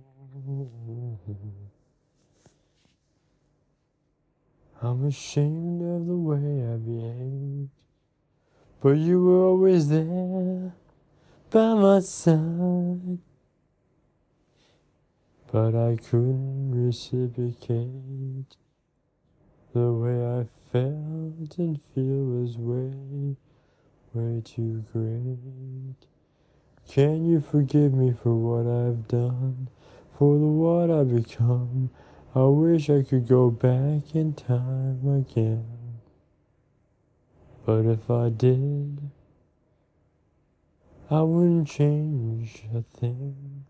I'm 4.83 5.07
ashamed 5.07 5.81
of 5.81 6.05
the 6.05 6.15
way 6.15 6.67
I 6.71 6.77
behaved. 6.77 7.69
But 8.79 8.97
you 8.97 9.23
were 9.23 9.43
always 9.45 9.89
there 9.89 10.75
by 11.55 11.73
my 11.73 12.01
side. 12.01 13.17
but 15.53 15.73
I 15.73 15.95
couldn't 15.95 16.71
reciprocate. 16.85 18.57
The 19.71 19.93
way 19.93 20.19
I 20.21 20.43
felt 20.69 21.57
and 21.57 21.79
feel 21.93 22.25
was 22.25 22.57
way, 22.57 23.37
way 24.13 24.41
too 24.43 24.83
great. 24.91 25.95
Can 26.89 27.25
you 27.25 27.39
forgive 27.39 27.93
me 27.93 28.13
for 28.21 28.35
what 28.35 28.69
I've 28.69 29.07
done, 29.07 29.69
for 30.19 30.37
the 30.37 30.45
what 30.45 30.91
I've 30.91 31.15
become? 31.15 31.89
I 32.35 32.43
wish 32.43 32.89
I 32.89 33.01
could 33.01 33.29
go 33.29 33.49
back 33.49 34.13
in 34.13 34.33
time 34.33 35.07
again. 35.07 36.01
But 37.65 37.85
if 37.85 38.11
I 38.11 38.27
did, 38.27 39.09
I 41.07 41.21
wouldn't 41.21 41.67
change 41.67 42.63
a 42.73 42.81
thing. 42.81 43.65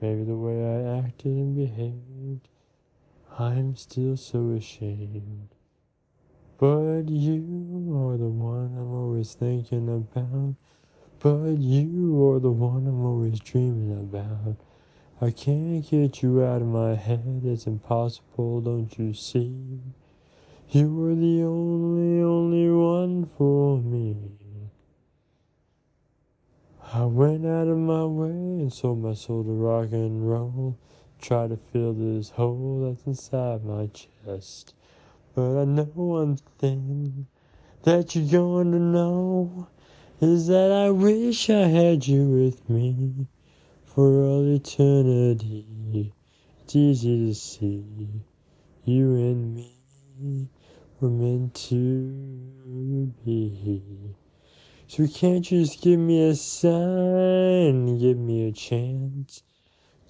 Maybe 0.00 0.24
the 0.24 0.34
way 0.34 0.64
I 0.64 0.98
acted 1.00 1.26
and 1.26 1.54
behaved, 1.54 2.48
I'm 3.38 3.76
still 3.76 4.16
so 4.16 4.52
ashamed. 4.52 5.48
But 6.56 7.10
you 7.10 7.92
are 8.00 8.16
the 8.16 8.30
one 8.30 8.78
I'm 8.78 8.94
always 8.94 9.34
thinking 9.34 9.90
about. 9.90 10.54
But 11.18 11.58
you 11.58 12.30
are 12.30 12.40
the 12.40 12.50
one 12.50 12.86
I'm 12.86 13.04
always 13.04 13.38
dreaming 13.38 13.92
about. 13.92 14.56
I 15.20 15.32
can't 15.32 15.86
get 15.86 16.22
you 16.22 16.42
out 16.42 16.62
of 16.62 16.68
my 16.68 16.94
head, 16.94 17.42
it's 17.44 17.66
impossible, 17.66 18.62
don't 18.62 18.98
you 18.98 19.12
see? 19.12 19.80
You 20.70 20.94
were 20.94 21.14
the 21.14 21.42
only, 21.42 22.22
only 22.22 22.70
one 22.70 23.26
for 23.36 23.76
me. 23.82 24.45
I 26.92 27.04
went 27.04 27.44
out 27.44 27.66
of 27.66 27.78
my 27.78 28.04
way 28.04 28.30
and 28.30 28.72
sold 28.72 29.02
my 29.02 29.14
soul 29.14 29.42
to 29.42 29.50
rock 29.50 29.90
and 29.90 30.30
roll. 30.30 30.78
Try 31.20 31.48
to 31.48 31.56
fill 31.56 31.92
this 31.94 32.30
hole 32.30 32.88
that's 32.88 33.06
inside 33.06 33.64
my 33.64 33.88
chest. 33.88 34.72
But 35.34 35.62
I 35.62 35.64
know 35.64 35.82
one 35.82 36.36
thing 36.58 37.26
that 37.82 38.14
you're 38.14 38.30
going 38.30 38.70
to 38.70 38.78
know 38.78 39.68
is 40.20 40.46
that 40.46 40.70
I 40.70 40.90
wish 40.90 41.50
I 41.50 41.66
had 41.66 42.06
you 42.06 42.28
with 42.28 42.70
me 42.70 43.26
for 43.84 44.22
all 44.22 44.46
eternity. 44.54 46.12
It's 46.62 46.76
easy 46.76 47.26
to 47.26 47.34
see 47.34 47.84
you 48.84 49.16
and 49.16 49.56
me 49.56 50.48
were 51.00 51.10
meant 51.10 51.52
to 51.54 53.12
be. 53.24 54.14
So 54.88 55.04
can't 55.08 55.50
you 55.50 55.64
just 55.64 55.82
give 55.82 55.98
me 55.98 56.28
a 56.28 56.34
sign, 56.36 57.98
give 57.98 58.16
me 58.18 58.46
a 58.46 58.52
chance? 58.52 59.42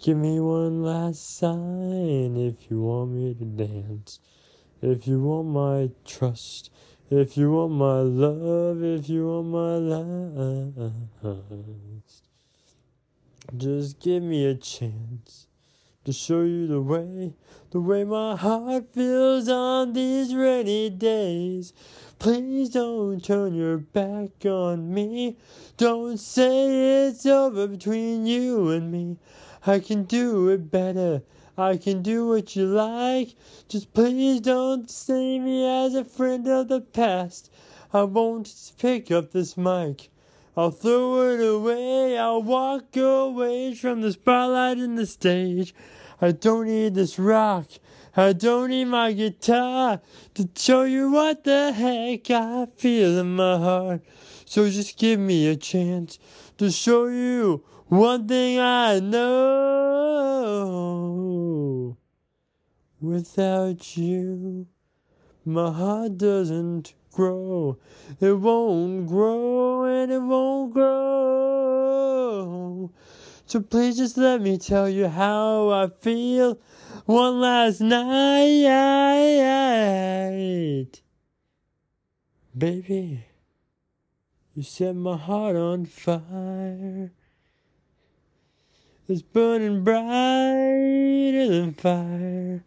Give 0.02 0.18
me 0.18 0.38
one 0.38 0.82
last 0.82 1.38
sign 1.38 2.36
if 2.36 2.70
you 2.70 2.82
want 2.82 3.12
me 3.12 3.34
to 3.34 3.44
dance. 3.46 4.20
If 4.82 5.08
you 5.08 5.20
want 5.20 5.48
my 5.48 5.90
trust, 6.04 6.70
if 7.08 7.38
you 7.38 7.52
want 7.52 7.72
my 7.72 8.00
love, 8.00 8.82
if 8.82 9.08
you 9.08 9.26
want 9.26 9.48
my 9.48 9.76
last. 11.22 12.22
Just 13.56 13.98
give 13.98 14.22
me 14.22 14.44
a 14.44 14.54
chance 14.54 15.46
to 16.04 16.12
show 16.12 16.42
you 16.42 16.66
the 16.66 16.82
way, 16.82 17.34
the 17.70 17.80
way 17.80 18.04
my 18.04 18.36
heart 18.36 18.92
feels 18.92 19.48
on 19.48 19.94
these 19.94 20.34
rainy 20.34 20.90
days. 20.90 21.72
Please 22.18 22.70
don't 22.70 23.22
turn 23.22 23.54
your 23.54 23.76
back 23.76 24.46
on 24.46 24.92
me. 24.92 25.36
Don't 25.76 26.18
say 26.18 27.06
it's 27.06 27.26
over 27.26 27.66
between 27.66 28.26
you 28.26 28.70
and 28.70 28.90
me. 28.90 29.18
I 29.66 29.80
can 29.80 30.04
do 30.04 30.48
it 30.48 30.70
better. 30.70 31.22
I 31.58 31.76
can 31.76 32.02
do 32.02 32.28
what 32.28 32.56
you 32.56 32.66
like. 32.66 33.34
Just 33.68 33.92
please 33.92 34.40
don't 34.40 34.90
see 34.90 35.38
me 35.38 35.66
as 35.66 35.94
a 35.94 36.04
friend 36.04 36.48
of 36.48 36.68
the 36.68 36.80
past. 36.80 37.50
I 37.92 38.02
won't 38.02 38.52
pick 38.78 39.10
up 39.10 39.32
this 39.32 39.56
mic. 39.56 40.10
I'll 40.56 40.70
throw 40.70 41.32
it 41.32 41.46
away. 41.46 42.16
I'll 42.16 42.42
walk 42.42 42.96
away 42.96 43.74
from 43.74 44.00
the 44.00 44.12
spotlight 44.12 44.78
and 44.78 44.96
the 44.98 45.06
stage. 45.06 45.74
I 46.20 46.32
don't 46.32 46.66
need 46.66 46.94
this 46.94 47.18
rock. 47.18 47.66
I 48.16 48.32
don't 48.32 48.70
need 48.70 48.86
my 48.86 49.12
guitar 49.12 50.00
to 50.34 50.48
show 50.56 50.84
you 50.84 51.10
what 51.10 51.44
the 51.44 51.72
heck 51.72 52.30
I 52.30 52.66
feel 52.76 53.18
in 53.18 53.36
my 53.36 53.58
heart. 53.58 54.00
So 54.46 54.70
just 54.70 54.98
give 54.98 55.20
me 55.20 55.48
a 55.48 55.56
chance 55.56 56.18
to 56.56 56.70
show 56.70 57.08
you 57.08 57.62
one 57.88 58.26
thing 58.26 58.58
I 58.58 59.00
know. 59.00 59.26
Without 63.00 63.96
you, 63.98 64.66
my 65.44 65.70
heart 65.70 66.16
doesn't 66.16 66.94
grow. 67.12 67.78
It 68.20 68.32
won't 68.32 69.06
grow 69.06 69.84
and 69.84 70.10
it 70.10 70.22
won't 70.22 70.72
grow. 70.72 72.06
So 73.48 73.60
please 73.60 73.96
just 73.96 74.16
let 74.16 74.40
me 74.40 74.58
tell 74.58 74.88
you 74.88 75.06
how 75.06 75.70
I 75.70 75.86
feel 76.00 76.58
one 77.04 77.40
last 77.40 77.80
night. 77.80 78.66
Baby, 82.58 83.24
you 84.52 84.64
set 84.64 84.96
my 84.96 85.16
heart 85.16 85.54
on 85.54 85.86
fire. 85.86 87.12
It's 89.08 89.22
burning 89.22 89.84
brighter 89.84 91.46
than 91.46 91.72
fire. 91.74 92.64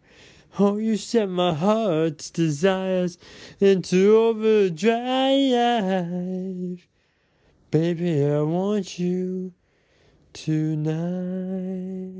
Oh, 0.58 0.78
you 0.78 0.96
set 0.96 1.28
my 1.28 1.52
heart's 1.52 2.30
desires 2.30 3.18
into 3.60 4.16
overdrive. 4.16 4.88
Baby, 7.70 8.24
I 8.24 8.40
want 8.40 8.98
you 8.98 9.52
tonight. 10.32 12.10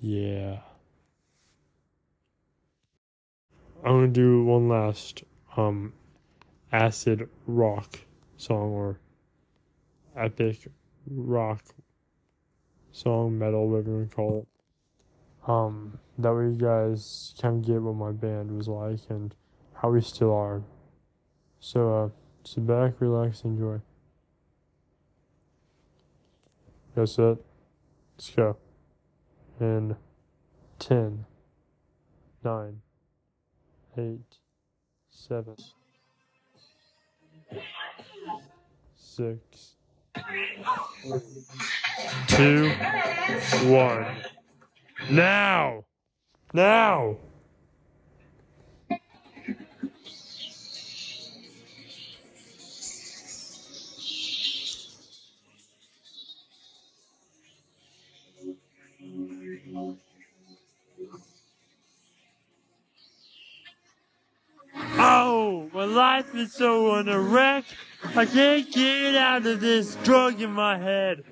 Yeah. 0.00 0.58
I'm 3.84 3.92
gonna 3.92 4.08
do 4.08 4.44
one 4.44 4.68
last 4.68 5.24
um 5.56 5.92
acid 6.72 7.28
rock 7.46 8.00
song 8.36 8.72
or 8.72 8.98
epic 10.16 10.68
rock 11.08 11.62
song, 12.92 13.38
metal, 13.38 13.68
whatever 13.68 14.00
you 14.00 14.08
call 14.14 14.38
it. 14.40 15.50
Um, 15.50 15.98
that 16.18 16.32
way 16.32 16.44
you 16.44 16.56
guys 16.56 17.34
can 17.38 17.60
get 17.60 17.82
what 17.82 17.96
my 17.96 18.12
band 18.12 18.56
was 18.56 18.68
like 18.68 19.00
and 19.08 19.34
how 19.74 19.90
we 19.90 20.00
still 20.00 20.32
are. 20.32 20.62
So, 21.60 21.94
uh, 21.94 22.08
sit 22.44 22.66
back, 22.66 23.00
relax, 23.00 23.42
enjoy. 23.42 23.80
That's 26.94 27.18
it. 27.18 27.38
Let's 28.16 28.30
go. 28.30 28.56
In 29.60 29.96
10, 30.78 31.24
9, 32.44 32.80
8, 33.98 34.20
7, 35.10 35.56
6, 38.96 39.76
2, 42.28 42.68
1. 43.64 44.06
Now! 45.10 45.84
Now! 46.52 47.16
Oh, 65.16 65.70
my 65.72 65.84
life 65.84 66.34
is 66.34 66.52
so 66.52 66.90
on 66.90 67.08
a 67.08 67.20
wreck. 67.20 67.64
I 68.16 68.26
can't 68.26 68.68
get 68.72 69.14
out 69.14 69.46
of 69.46 69.60
this 69.60 69.94
drug 70.02 70.40
in 70.40 70.50
my 70.50 70.76
head. 70.76 71.22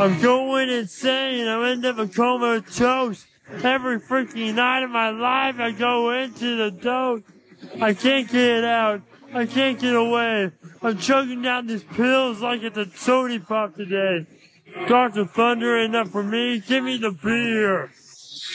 I'm 0.00 0.20
going 0.20 0.68
insane. 0.68 1.46
I'm 1.46 1.62
end 1.62 1.86
up 1.86 1.98
a 1.98 2.08
comatose. 2.08 3.24
Every 3.62 4.00
freaking 4.00 4.54
night 4.54 4.82
of 4.82 4.90
my 4.90 5.10
life, 5.10 5.60
I 5.60 5.70
go 5.70 6.10
into 6.10 6.56
the 6.56 6.72
dope. 6.72 7.22
I 7.80 7.94
can't 7.94 8.28
get 8.28 8.64
out. 8.64 9.02
I 9.32 9.46
can't 9.46 9.78
get 9.78 9.94
away. 9.94 10.50
I'm 10.82 10.98
chugging 10.98 11.42
down 11.42 11.68
these 11.68 11.84
pills 11.84 12.40
like 12.40 12.64
it's 12.64 12.78
a 12.78 12.86
Sony 12.86 13.46
pop 13.46 13.76
today. 13.76 14.26
Dr. 14.88 15.24
Thunder 15.24 15.78
enough 15.78 16.10
for 16.10 16.24
me. 16.24 16.58
Give 16.58 16.82
me 16.82 16.98
the 16.98 17.12
beer. 17.12 17.92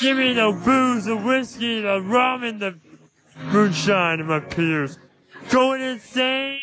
Give 0.02 0.18
me 0.18 0.34
the 0.34 0.52
booze, 0.66 1.06
the 1.06 1.16
whiskey, 1.16 1.80
the 1.80 2.02
rum, 2.02 2.44
and 2.44 2.60
the 2.60 2.78
moonshine 3.38 4.20
in 4.20 4.28
my 4.28 4.40
peers. 4.40 4.98
Going 5.50 5.82
insane. 5.82 6.60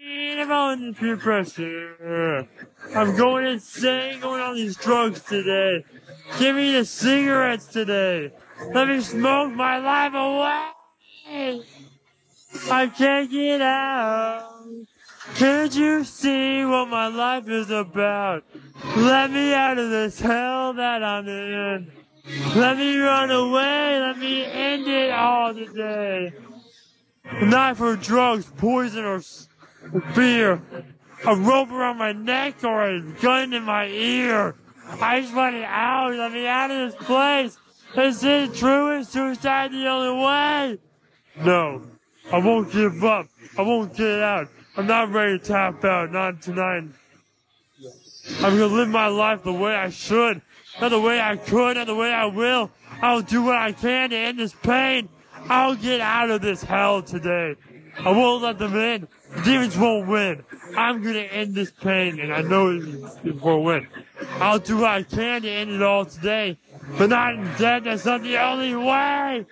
I'm 0.00 0.50
on 0.50 0.94
peer 0.94 1.16
pressure. 1.16 2.46
I'm 2.94 3.16
going 3.16 3.46
insane, 3.46 4.20
going 4.20 4.42
on 4.42 4.54
these 4.54 4.76
drugs 4.76 5.22
today. 5.22 5.84
Give 6.38 6.56
me 6.56 6.72
the 6.72 6.84
cigarettes 6.84 7.66
today. 7.66 8.32
Let 8.72 8.88
me 8.88 9.00
smoke 9.00 9.52
my 9.52 9.78
life 9.78 10.14
away. 10.14 11.62
I 12.70 12.86
can't 12.88 13.30
get 13.30 13.60
out. 13.62 14.50
Can't 15.36 15.74
you 15.74 16.04
see 16.04 16.64
what 16.64 16.88
my 16.88 17.08
life 17.08 17.48
is 17.48 17.70
about? 17.70 18.44
Let 18.96 19.30
me 19.30 19.54
out 19.54 19.78
of 19.78 19.90
this 19.90 20.20
hell 20.20 20.74
that 20.74 21.02
I'm 21.02 21.26
in. 21.26 21.90
Let 22.26 22.78
me 22.78 22.98
run 22.98 23.30
away. 23.30 24.00
Let 24.00 24.18
me 24.18 24.44
end 24.44 24.88
it 24.88 25.10
all 25.10 25.54
today. 25.54 26.32
Not 27.42 27.76
for 27.76 27.96
drugs, 27.96 28.50
poison, 28.56 29.04
or 29.04 29.20
fear. 30.14 30.62
A 31.26 31.36
rope 31.36 31.70
around 31.70 31.98
my 31.98 32.12
neck 32.12 32.64
or 32.64 32.82
a 32.82 33.00
gun 33.00 33.52
in 33.52 33.62
my 33.62 33.86
ear. 33.86 34.54
I 35.00 35.20
just 35.20 35.34
want 35.34 35.54
it 35.54 35.64
out. 35.64 36.14
Let 36.14 36.32
me 36.32 36.46
out 36.46 36.70
of 36.70 36.92
this 36.92 37.04
place. 37.04 37.58
Is 37.96 38.24
it 38.24 38.54
true? 38.54 38.98
Is 38.98 39.08
suicide 39.08 39.72
the 39.72 39.86
only 39.86 40.24
way? 40.24 40.78
No. 41.44 41.82
I 42.32 42.38
won't 42.38 42.72
give 42.72 43.04
up. 43.04 43.26
I 43.58 43.62
won't 43.62 43.94
get 43.94 44.20
out. 44.20 44.48
I'm 44.76 44.86
not 44.86 45.12
ready 45.12 45.38
to 45.38 45.44
tap 45.44 45.84
out. 45.84 46.10
Not 46.10 46.42
tonight. 46.42 46.84
I'm 48.40 48.58
gonna 48.58 48.66
live 48.66 48.88
my 48.88 49.06
life 49.08 49.42
the 49.42 49.52
way 49.52 49.74
I 49.74 49.90
should. 49.90 50.40
Not 50.80 50.88
the 50.88 51.00
way 51.00 51.20
I 51.20 51.36
could, 51.36 51.76
not 51.76 51.86
the 51.86 51.94
way 51.94 52.12
I 52.12 52.26
will. 52.26 52.70
I'll 53.02 53.22
do 53.22 53.42
what 53.42 53.56
I 53.56 53.72
can 53.72 54.10
to 54.10 54.16
end 54.16 54.38
this 54.38 54.54
pain. 54.54 55.08
I'll 55.48 55.74
get 55.74 56.00
out 56.00 56.30
of 56.30 56.40
this 56.40 56.62
hell 56.62 57.02
today. 57.02 57.56
I 57.98 58.10
won't 58.10 58.42
let 58.42 58.58
them 58.58 58.74
in. 58.74 59.08
Demons 59.44 59.76
won't 59.76 60.08
win. 60.08 60.44
I'm 60.76 61.02
gonna 61.02 61.18
end 61.18 61.54
this 61.54 61.70
pain, 61.70 62.18
and 62.18 62.32
I 62.32 62.42
know 62.42 62.70
it 62.70 63.40
won't 63.40 63.64
win. 63.64 63.88
I'll 64.40 64.58
do 64.58 64.78
what 64.78 64.90
I 64.90 65.02
can 65.02 65.42
to 65.42 65.50
end 65.50 65.70
it 65.70 65.82
all 65.82 66.04
today, 66.04 66.58
but 66.98 67.10
not 67.10 67.34
in 67.34 67.44
death. 67.56 67.84
That's 67.84 68.04
not 68.04 68.22
the 68.22 68.38
only 68.38 68.74
way. 68.74 69.46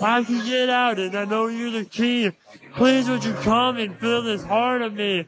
I 0.00 0.24
can 0.24 0.44
get 0.44 0.68
out, 0.68 0.98
and 0.98 1.14
I 1.16 1.24
know 1.24 1.46
you're 1.46 1.70
the 1.70 1.84
key. 1.84 2.32
Please, 2.74 3.08
would 3.08 3.24
you 3.24 3.34
come 3.34 3.76
and 3.76 3.96
fill 3.96 4.22
this 4.22 4.44
heart 4.44 4.82
of 4.82 4.94
me? 4.94 5.26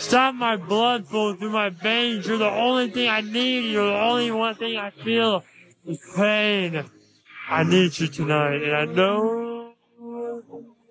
Stop 0.00 0.34
my 0.34 0.56
blood 0.56 1.06
flowing 1.06 1.36
through 1.36 1.50
my 1.50 1.68
veins. 1.68 2.26
You're 2.26 2.38
the 2.38 2.50
only 2.50 2.90
thing 2.90 3.10
I 3.10 3.20
need. 3.20 3.70
You're 3.70 3.92
the 3.92 4.00
only 4.00 4.30
one 4.30 4.54
thing 4.54 4.78
I 4.78 4.90
feel 4.90 5.44
is 5.86 6.00
pain. 6.16 6.82
I 7.48 7.64
need 7.64 7.98
you 7.98 8.08
tonight, 8.08 8.62
and 8.62 8.74
I 8.74 8.86
know 8.86 9.74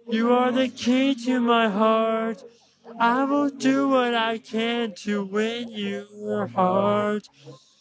you 0.07 0.31
are 0.31 0.51
the 0.51 0.67
key 0.69 1.15
to 1.25 1.39
my 1.39 1.69
heart. 1.69 2.43
I 2.99 3.23
will 3.23 3.49
do 3.49 3.89
what 3.89 4.13
I 4.13 4.37
can 4.37 4.93
to 5.03 5.25
win 5.25 5.69
your 5.69 6.45
heart. 6.47 7.27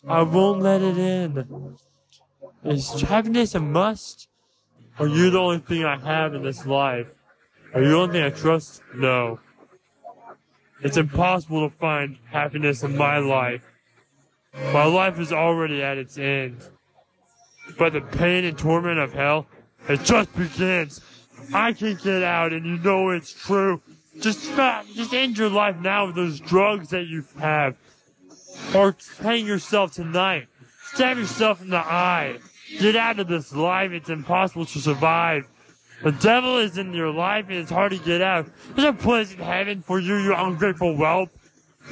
I 0.06 0.22
won't 0.22 0.62
let 0.62 0.80
it 0.80 0.96
in. 0.96 1.76
Is 2.64 3.02
happiness 3.02 3.54
a 3.54 3.60
must? 3.60 4.28
Are 4.98 5.06
you 5.06 5.28
the 5.30 5.38
only 5.38 5.58
thing 5.58 5.84
I 5.84 5.98
have 5.98 6.34
in 6.34 6.42
this 6.42 6.64
life? 6.64 7.08
Are 7.74 7.82
you 7.82 7.90
the 7.90 7.96
only 7.96 8.12
thing 8.12 8.22
I 8.24 8.30
trust? 8.30 8.82
No. 8.94 9.40
It's 10.80 10.96
impossible 10.96 11.68
to 11.68 11.74
find 11.74 12.18
happiness 12.30 12.82
in 12.82 12.96
my 12.96 13.18
life. 13.18 13.62
My 14.72 14.84
life 14.84 15.18
is 15.18 15.32
already 15.32 15.82
at 15.82 15.98
its 15.98 16.18
end. 16.18 16.62
But 17.76 17.92
the 17.92 18.00
pain 18.00 18.44
and 18.44 18.56
torment 18.56 18.98
of 18.98 19.12
hell, 19.12 19.46
it 19.88 20.02
just 20.04 20.34
begins. 20.36 21.00
I 21.52 21.72
can 21.72 21.96
get 21.96 22.22
out 22.22 22.52
and 22.52 22.64
you 22.64 22.78
know 22.78 23.10
it's 23.10 23.32
true. 23.32 23.82
Just 24.20 24.42
stop, 24.42 24.86
just 24.94 25.12
end 25.12 25.38
your 25.38 25.50
life 25.50 25.76
now 25.76 26.06
with 26.06 26.16
those 26.16 26.40
drugs 26.40 26.88
that 26.90 27.06
you 27.06 27.24
have. 27.38 27.76
Or 28.74 28.96
hang 29.20 29.46
yourself 29.46 29.92
tonight. 29.92 30.48
Stab 30.94 31.18
yourself 31.18 31.62
in 31.62 31.70
the 31.70 31.76
eye. 31.76 32.38
Get 32.78 32.96
out 32.96 33.18
of 33.18 33.28
this 33.28 33.54
life, 33.54 33.92
it's 33.92 34.10
impossible 34.10 34.66
to 34.66 34.78
survive. 34.78 35.46
The 36.02 36.12
devil 36.12 36.58
is 36.58 36.78
in 36.78 36.92
your 36.94 37.10
life 37.12 37.46
and 37.48 37.58
it's 37.58 37.70
hard 37.70 37.92
to 37.92 37.98
get 37.98 38.22
out. 38.22 38.46
There's 38.74 38.88
a 38.88 38.92
place 38.92 39.32
in 39.32 39.40
heaven 39.40 39.82
for 39.82 39.98
you, 39.98 40.16
you 40.16 40.34
ungrateful 40.34 40.96
whelp. 40.96 41.30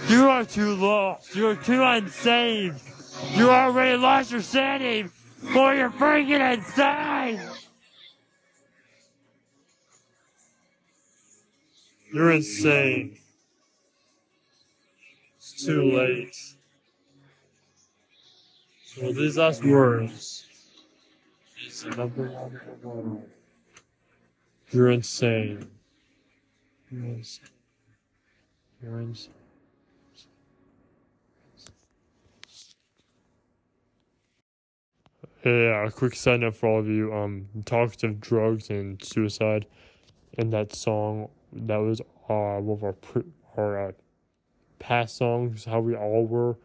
You 0.09 0.29
are 0.29 0.45
too 0.45 0.75
lost. 0.75 1.35
You 1.35 1.49
are 1.49 1.57
too 1.57 1.83
unsaved. 1.83 2.81
You 3.35 3.51
already 3.51 3.97
lost 3.97 4.31
your 4.31 4.43
sanity, 4.43 5.09
or 5.57 5.75
you're 5.75 5.91
freaking 5.91 6.55
insane. 6.55 7.41
You're 12.13 12.33
insane. 12.33 13.19
It's 15.39 15.65
too 15.65 15.83
late. 15.83 16.37
So 18.85 19.13
these 19.13 19.39
last 19.39 19.65
words 19.65 20.47
is 21.67 21.85
another. 21.85 22.51
You're 24.71 24.91
insane. 24.91 25.69
You're 26.91 27.05
insane. 27.05 27.49
You're 28.83 29.01
insane. 29.01 29.33
Yeah, 35.45 35.87
a 35.87 35.91
quick 35.93 36.17
side 36.17 36.41
note 36.41 36.57
for 36.57 36.69
all 36.69 36.81
of 36.81 36.89
you. 36.89 37.15
Um, 37.15 37.47
talks 37.65 38.03
of 38.03 38.21
drugs 38.21 38.69
and 38.71 39.03
suicide, 39.05 39.67
and 40.37 40.53
that 40.53 40.75
song 40.75 41.29
that 41.53 41.77
was 41.77 42.01
uh 42.29 42.59
one 42.59 42.77
of 42.79 42.83
our 42.83 42.93
pr- 42.95 43.21
our 43.57 43.89
uh, 43.89 43.93
past 44.81 45.17
songs. 45.17 45.65
How 45.65 45.81
we 45.81 45.95
all 45.95 46.27
were. 46.27 46.59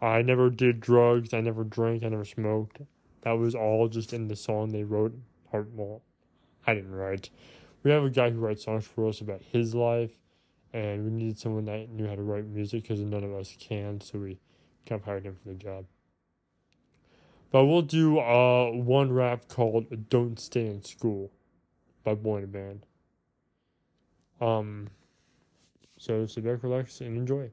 I 0.00 0.22
never 0.22 0.50
did 0.50 0.80
drugs. 0.80 1.34
I 1.34 1.40
never 1.40 1.64
drank. 1.64 2.04
I 2.04 2.08
never 2.08 2.24
smoked. 2.24 2.80
That 3.22 3.32
was 3.32 3.54
all 3.54 3.88
just 3.88 4.12
in 4.12 4.28
the 4.28 4.36
song 4.36 4.70
they 4.70 4.84
wrote. 4.84 5.14
Or, 5.52 5.66
well, 5.72 6.02
I 6.66 6.74
didn't 6.74 6.94
write. 6.94 7.30
We 7.82 7.90
have 7.90 8.04
a 8.04 8.10
guy 8.10 8.30
who 8.30 8.38
writes 8.38 8.64
songs 8.64 8.86
for 8.86 9.08
us 9.08 9.20
about 9.20 9.42
his 9.42 9.74
life, 9.74 10.12
and 10.72 11.04
we 11.04 11.10
needed 11.10 11.38
someone 11.38 11.64
that 11.64 11.90
knew 11.90 12.06
how 12.06 12.14
to 12.14 12.22
write 12.22 12.46
music 12.46 12.82
because 12.82 13.00
none 13.00 13.24
of 13.24 13.32
us 13.32 13.56
can. 13.58 14.00
So 14.00 14.18
we 14.18 14.38
kind 14.86 15.00
of 15.00 15.04
hired 15.04 15.24
him 15.24 15.36
for 15.42 15.48
the 15.48 15.54
job. 15.54 15.84
But 17.50 17.66
we'll 17.66 17.82
do 17.82 18.18
uh 18.18 18.70
one 18.70 19.12
rap 19.12 19.48
called 19.48 20.08
"Don't 20.08 20.38
Stay 20.38 20.66
in 20.66 20.82
School" 20.82 21.30
by 22.04 22.14
Boyinaband. 22.14 22.82
Um. 24.40 24.88
So 25.98 26.26
sit 26.26 26.44
back, 26.44 26.62
relax, 26.62 27.00
and 27.00 27.16
enjoy. 27.16 27.50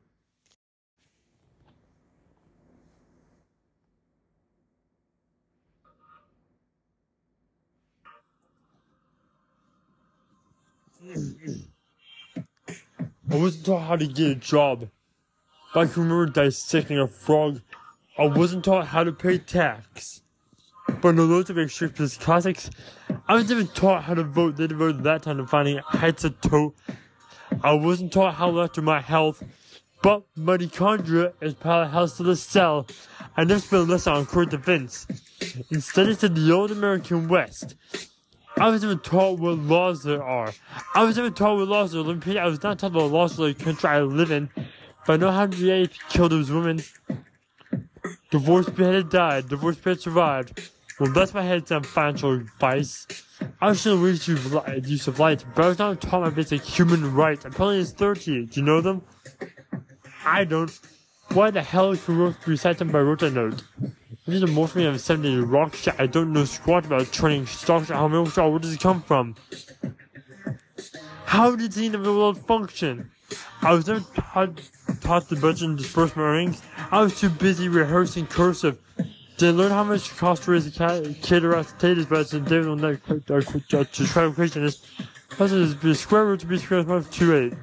I 13.32 13.36
wasn't 13.36 13.66
taught 13.66 13.88
how 13.88 13.96
to 13.96 14.06
get 14.06 14.32
a 14.32 14.36
job. 14.36 14.90
I 15.74 15.86
can 15.86 16.04
remember 16.04 16.28
dissecting 16.28 17.00
a 17.00 17.08
frog. 17.08 17.62
I 18.18 18.28
wasn't 18.28 18.66
taught 18.66 18.88
how 18.88 19.04
to 19.04 19.12
pay 19.12 19.38
tax. 19.38 20.22
But 21.02 21.10
in 21.10 21.44
to 21.44 21.54
make 21.54 21.70
sure 21.70 21.90
classics, 21.90 22.70
I 23.28 23.36
was 23.36 23.52
even 23.52 23.68
taught 23.68 24.04
how 24.04 24.14
to 24.16 24.24
vote. 24.24 24.56
They 24.58 24.68
devoted 24.68 25.04
that 25.04 25.24
time 25.24 25.38
to 25.38 25.48
finding 25.48 25.80
heads 25.90 26.26
of 26.26 26.40
toe. 26.42 26.74
I 27.64 27.74
wasn't 27.74 28.14
taught 28.14 28.36
how 28.36 28.52
to 28.52 28.62
after 28.62 28.82
my 28.82 29.00
health. 29.02 29.44
But 30.02 30.24
mitochondria 30.38 31.34
is 31.42 31.54
powerhouse 31.54 32.20
of 32.20 32.26
the 32.26 32.36
cell. 32.36 32.88
I 33.36 33.44
never 33.44 33.60
spent 33.60 33.88
a 33.88 33.92
lesson 33.92 34.14
on 34.14 34.26
current 34.26 34.54
events. 34.54 35.08
Instead, 35.72 36.08
it's 36.08 36.24
in 36.24 36.34
the 36.34 36.52
old 36.52 36.72
American 36.72 37.28
West. 37.28 37.76
I 38.60 38.68
was 38.68 38.84
even 38.84 39.00
taught 39.00 39.40
what 39.40 39.58
laws 39.58 40.04
there 40.04 40.22
are. 40.22 40.54
I 40.94 41.04
was 41.04 41.18
even 41.18 41.34
taught 41.34 41.58
what 41.58 41.68
laws 41.68 41.94
there 41.94 42.02
are. 42.02 42.44
I 42.44 42.48
was 42.48 42.62
not 42.62 42.78
taught 42.80 42.92
the 42.92 43.00
laws 43.00 43.40
of 43.40 43.46
the 43.46 43.64
country 43.64 43.90
I 43.90 44.02
live 44.02 44.32
in. 44.32 44.50
But 45.08 45.14
I 45.14 45.18
know 45.18 45.32
how 45.32 45.48
to 45.48 45.90
kill 46.10 46.28
those 46.28 46.52
women. 46.52 46.82
Divorce 48.32 48.70
beheaded 48.70 49.10
died. 49.10 49.48
Divorce 49.48 49.78
beheaded 49.78 50.04
survived. 50.04 50.70
Well, 51.00 51.14
that's 51.14 51.34
my 51.34 51.44
head 51.44 51.68
some 51.68 51.84
financial 51.84 52.34
advice. 52.34 53.08
I 53.62 53.70
was 53.70 53.80
still 53.80 53.98
reach 53.98 54.28
use 54.28 55.08
of 55.08 55.20
light, 55.20 55.46
but 55.56 55.64
I 55.64 55.68
was 55.70 55.80
not 55.80 56.02
taught 56.02 56.22
my 56.24 56.30
basic 56.30 56.62
human 56.62 57.14
rights. 57.14 57.46
It's 57.46 57.92
30. 57.92 58.48
Do 58.48 58.60
you 58.60 58.66
know 58.66 58.82
them? 58.82 59.02
I 60.26 60.44
don't. 60.44 60.78
Why 61.34 61.52
the 61.52 61.62
hell 61.62 61.96
can 61.96 62.22
we 62.22 62.36
recite 62.46 62.80
them 62.80 62.90
by 62.90 63.00
rote 63.00 63.22
note? 63.32 63.64
This 64.30 64.44
is 64.44 64.44
a 64.44 64.54
morphine 64.54 64.86
of 64.86 65.02
70 65.02 65.38
rock 65.38 65.74
shit. 65.74 65.96
I 65.98 66.06
don't 66.06 66.32
know 66.32 66.46
squat 66.46 66.86
about 66.86 67.12
training 67.12 67.48
stocks. 67.48 67.90
How 67.90 68.08
many 68.08 68.30
where 68.30 68.60
does 68.60 68.76
it 68.76 68.80
come 68.80 69.02
from? 69.02 69.34
How 71.26 71.56
did 71.56 71.72
the 71.72 71.86
end 71.88 71.96
of 71.96 72.04
the 72.04 72.14
world 72.14 72.38
function? 72.38 73.10
I 73.64 73.74
was 73.74 73.88
never 73.88 74.02
taught, 74.02 74.62
taught 75.02 75.30
the 75.30 75.36
budget 75.36 75.70
and 75.70 75.78
disperse 75.80 76.16
my 76.16 76.22
earnings. 76.22 76.62
I 76.92 77.02
was 77.02 77.20
too 77.20 77.30
busy 77.30 77.70
rehearsing 77.70 78.28
cursive. 78.28 78.78
Did 79.38 79.56
learn 79.56 79.72
how 79.72 79.84
much 79.84 80.12
it 80.12 80.18
cost 80.18 80.44
to 80.44 80.52
raise 80.52 80.68
a 80.68 80.72
cat, 80.72 81.04
kid 81.24 81.44
or 81.44 81.64
potatoes, 81.64 82.06
but 82.06 82.20
it's 82.20 82.34
a 82.34 82.40
David 82.40 82.68
will 82.68 82.76
not 82.76 83.00
uh, 83.10 83.20
to 83.40 84.06
try 84.06 84.26
to 84.26 84.32
question 84.32 84.64
this. 84.64 84.86
That's 85.40 85.54
a 85.54 85.96
square 85.96 86.26
root 86.26 86.42
to 86.42 86.46
be 86.46 86.60
square 86.60 86.84
root 86.84 86.98
of 86.98 87.10
2 87.10 87.54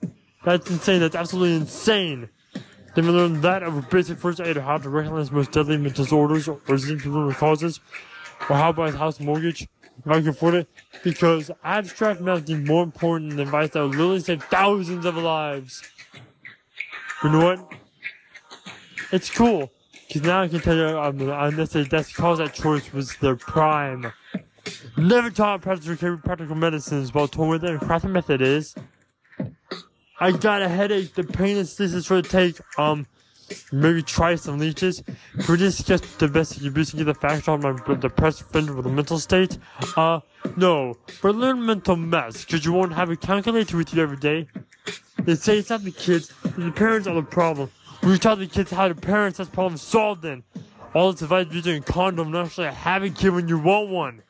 8. 0.00 0.06
That's 0.44 0.68
insane. 0.68 0.98
That's 0.98 1.14
absolutely 1.14 1.54
insane. 1.54 2.28
Then 2.94 3.06
we 3.06 3.12
learn 3.12 3.40
that 3.40 3.62
of 3.62 3.76
a 3.76 3.82
basic 3.82 4.18
first 4.18 4.40
aid, 4.40 4.56
how 4.56 4.76
to 4.76 4.88
recognize 4.88 5.30
most 5.30 5.52
deadly 5.52 5.78
disorders 5.90 6.46
or 6.48 6.60
disease 6.66 7.02
causes, 7.36 7.80
or 8.50 8.56
how 8.56 8.72
to 8.72 8.76
buy 8.76 8.88
a 8.88 8.92
house 8.92 9.18
mortgage 9.18 9.68
if 9.98 10.06
I 10.06 10.20
can 10.20 10.28
afford 10.28 10.54
it, 10.54 10.68
because 11.02 11.50
abstract 11.64 12.20
math 12.20 12.48
is 12.48 12.66
more 12.66 12.82
important 12.82 13.30
than 13.30 13.40
advice 13.40 13.70
that 13.70 13.80
will 13.80 13.88
literally 13.88 14.20
save 14.20 14.42
thousands 14.44 15.04
of 15.04 15.16
lives. 15.16 15.82
You 17.22 17.30
know 17.30 17.44
what? 17.44 17.72
It's 19.12 19.30
cool, 19.30 19.70
because 20.08 20.22
now 20.22 20.42
I 20.42 20.48
can 20.48 20.60
tell 20.60 20.76
you 20.76 20.98
um, 20.98 21.20
unnecessary 21.20 21.84
deaths 21.84 22.12
cause 22.12 22.38
that 22.38 22.54
choice 22.54 22.92
was 22.92 23.16
their 23.16 23.36
prime. 23.36 24.12
Never 24.96 25.30
taught 25.30 25.62
practical, 25.62 26.18
practical 26.18 26.56
medicines, 26.56 27.10
but 27.10 27.32
told 27.32 27.52
me 27.52 27.58
the 27.58 27.78
crafting 27.78 28.10
method 28.10 28.40
is. 28.42 28.74
I 30.22 30.30
got 30.30 30.62
a 30.62 30.68
headache. 30.68 31.14
The 31.14 31.24
pain 31.24 31.56
is 31.56 31.76
this 31.76 31.92
is 31.92 32.06
for 32.06 32.22
the 32.22 32.28
take. 32.28 32.60
Um, 32.78 33.08
maybe 33.72 34.04
try 34.04 34.36
some 34.36 34.56
leeches. 34.56 35.02
For 35.44 35.56
this, 35.56 35.82
just 35.82 36.20
the 36.20 36.28
best 36.28 36.62
you 36.62 36.70
can 36.70 36.84
get 36.84 37.04
the 37.06 37.14
facts 37.14 37.48
on 37.48 37.60
my 37.60 37.96
depressed 37.96 38.44
friend 38.52 38.70
with 38.76 38.86
a 38.86 38.88
mental 38.88 39.18
state. 39.18 39.58
Uh, 39.96 40.20
no, 40.56 40.94
but 41.22 41.34
learn 41.34 41.66
mental 41.66 41.96
math 41.96 42.46
because 42.46 42.64
you 42.64 42.72
won't 42.72 42.92
have 42.92 43.10
a 43.10 43.16
calculator 43.16 43.76
with 43.76 43.92
you 43.92 44.00
every 44.00 44.16
day. 44.16 44.46
They 45.24 45.34
say 45.34 45.58
it's 45.58 45.70
not 45.70 45.82
the 45.82 45.90
kids, 45.90 46.32
the 46.56 46.70
parents 46.70 47.08
are 47.08 47.14
the 47.16 47.22
problem. 47.22 47.72
We 48.04 48.16
taught 48.16 48.38
the 48.38 48.46
kids 48.46 48.70
how 48.70 48.86
the 48.86 48.94
parents 48.94 49.38
has 49.38 49.48
problem 49.48 49.76
solved. 49.76 50.22
Then 50.22 50.44
all 50.94 51.10
this 51.10 51.22
advice 51.22 51.48
using 51.50 51.78
a 51.78 51.84
condom, 51.84 52.30
not 52.30 52.46
actually 52.46 52.68
have 52.68 53.02
a 53.02 53.10
kid 53.10 53.30
when 53.30 53.48
you 53.48 53.58
want 53.58 53.88
one. 53.88 54.22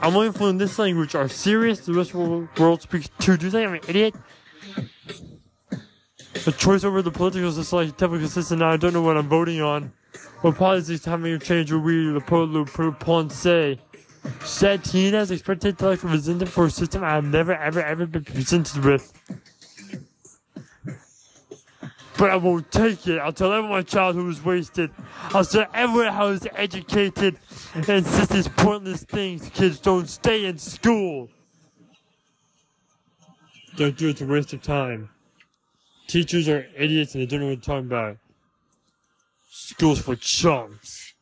I'm 0.00 0.16
only 0.16 0.32
fluent 0.32 0.54
in 0.54 0.58
this 0.58 0.78
language. 0.78 1.14
Are 1.14 1.28
serious? 1.28 1.80
The 1.80 1.92
rest 1.92 2.14
of 2.14 2.20
the 2.20 2.62
world 2.62 2.80
speaks 2.80 3.10
too. 3.18 3.36
Do 3.36 3.44
you 3.44 3.50
think 3.50 3.68
I'm 3.68 3.74
an 3.74 3.80
idiot? 3.88 4.14
The 6.44 6.52
choice 6.52 6.84
over 6.84 7.02
the 7.02 7.10
political 7.10 7.50
system 7.52 7.78
like 7.78 7.96
typical 7.96 8.28
system 8.28 8.60
now 8.60 8.70
I 8.70 8.76
don't 8.76 8.92
know 8.92 9.02
what 9.02 9.16
I'm 9.16 9.28
voting 9.28 9.60
on. 9.60 9.92
What 10.40 10.56
policies 10.56 11.04
having 11.04 11.32
a 11.32 11.38
change 11.38 11.72
will 11.72 11.80
we 11.80 12.12
the 12.12 12.20
Polo 12.20 12.64
Ponce? 12.64 13.42
Tina 14.82 15.18
is 15.18 15.30
expected 15.30 15.78
to 15.78 15.88
like 15.88 16.02
resentment 16.04 16.50
for 16.50 16.66
a 16.66 16.70
system 16.70 17.02
I 17.02 17.10
have 17.10 17.24
never 17.24 17.54
ever 17.54 17.82
ever 17.82 18.06
been 18.06 18.24
presented 18.24 18.84
with. 18.84 19.12
But 22.16 22.30
I 22.30 22.36
won't 22.36 22.70
take 22.72 23.06
it. 23.06 23.18
I'll 23.18 23.32
tell 23.32 23.52
everyone 23.52 23.70
my 23.70 23.82
childhood 23.82 24.26
was 24.26 24.44
wasted. 24.44 24.90
I'll 25.34 25.44
tell 25.44 25.66
everyone 25.74 26.12
how 26.12 26.26
I 26.26 26.30
was 26.30 26.46
educated 26.56 27.38
and 27.74 27.88
insist 27.88 28.30
these 28.30 28.48
pointless 28.48 29.04
things. 29.04 29.48
Kids 29.50 29.78
don't 29.78 30.08
stay 30.08 30.46
in 30.46 30.58
school. 30.58 31.30
Don't 33.78 33.96
do 33.96 34.08
it. 34.08 34.10
It's 34.10 34.20
a 34.22 34.26
waste 34.26 34.52
of 34.52 34.60
time. 34.60 35.08
Teachers 36.08 36.48
are 36.48 36.66
idiots 36.76 37.14
and 37.14 37.22
they 37.22 37.26
don't 37.26 37.38
know 37.38 37.46
what 37.46 37.62
they're 37.62 37.76
talking 37.76 37.86
about. 37.86 38.16
School's 39.48 40.00
for 40.00 40.16
chumps. 40.16 41.14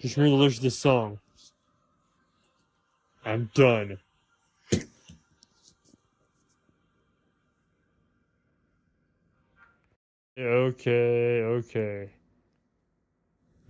Just 0.00 0.16
read 0.16 0.32
the 0.32 0.34
lyrics 0.34 0.56
of 0.56 0.64
this 0.64 0.76
song. 0.76 1.20
I'm 3.24 3.48
done. 3.54 3.98
Okay, 10.36 11.42
okay. 11.42 12.10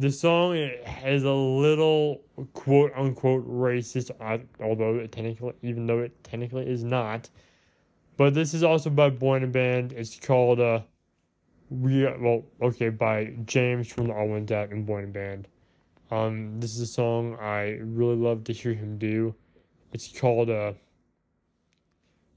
The 0.00 0.12
song 0.12 0.54
is 0.54 1.24
a 1.24 1.32
little 1.32 2.22
quote 2.52 2.92
unquote 2.94 3.44
racist, 3.48 4.12
uh, 4.20 4.38
although 4.62 4.94
it 4.96 5.10
technically, 5.10 5.54
even 5.62 5.86
though 5.86 5.98
it 5.98 6.22
technically 6.22 6.68
is 6.68 6.84
not. 6.84 7.28
But 8.16 8.32
this 8.32 8.54
is 8.54 8.62
also 8.62 8.90
by 8.90 9.06
and 9.08 9.52
Band. 9.52 9.92
It's 9.92 10.16
called 10.16 10.60
uh, 10.60 10.82
we 11.70 12.04
well 12.04 12.44
okay 12.62 12.90
by 12.90 13.34
James 13.44 13.92
from 13.92 14.06
the 14.06 14.14
All 14.14 14.28
Went 14.28 14.52
Out 14.52 14.70
and 14.70 14.88
and 14.88 15.12
Band. 15.12 15.48
Um, 16.12 16.60
this 16.60 16.76
is 16.76 16.80
a 16.80 16.86
song 16.86 17.36
I 17.40 17.78
really 17.82 18.16
love 18.16 18.44
to 18.44 18.52
hear 18.52 18.74
him 18.74 18.98
do. 18.98 19.34
It's 19.92 20.16
called 20.16 20.48
uh, 20.48 20.74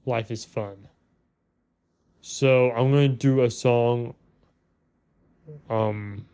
Life 0.04 0.32
is 0.32 0.44
Fun. 0.44 0.88
So 2.22 2.72
I'm 2.72 2.90
gonna 2.90 3.08
do 3.08 3.42
a 3.42 3.50
song. 3.50 4.14
Um 5.70 6.26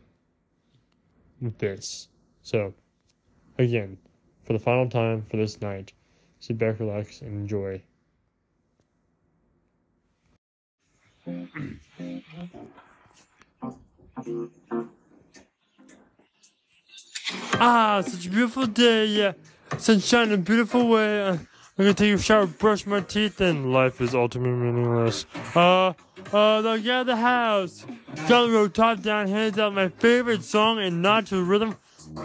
with 1.41 1.59
this. 1.59 2.09
So, 2.43 2.75
again, 3.59 3.99
for 4.45 4.53
the 4.53 4.59
final 4.59 4.89
time 4.89 5.25
for 5.31 5.37
this 5.37 5.61
night, 5.61 5.93
sit 6.41 6.59
back, 6.59 6.81
relax, 6.81 7.21
and 7.21 7.33
enjoy. 7.33 7.83
ah, 17.61 18.03
such 18.07 18.27
a 18.27 18.31
beautiful 18.31 18.67
day, 18.67 19.07
yeah. 19.07 19.33
Sunshine 19.77 20.29
in 20.29 20.35
a 20.35 20.39
beautiful 20.39 20.89
way. 20.89 21.39
I'm 21.79 21.85
gonna 21.85 21.95
take 21.95 22.13
a 22.13 22.19
shower, 22.19 22.47
brush 22.47 22.87
my 22.87 23.01
teeth, 23.01 23.41
and 23.41 23.73
life 23.73 24.01
is 24.01 24.13
ultimately 24.13 24.51
meaningless. 24.59 25.27
Uh, 25.55 25.93
uh, 26.33 26.61
the 26.61 26.73
yeah, 26.73 27.05
the 27.05 27.15
house. 27.15 27.87
Gotta 28.29 28.49
go 28.49 28.67
top 28.67 29.01
down, 29.01 29.29
hands 29.29 29.61
out 29.61 29.73
my 29.75 29.89
favorite 29.89 30.43
song 30.43 30.81
and 30.81 31.01
not 31.01 31.27
to 31.27 31.37
the 31.37 31.45
rhythm. 31.45 31.77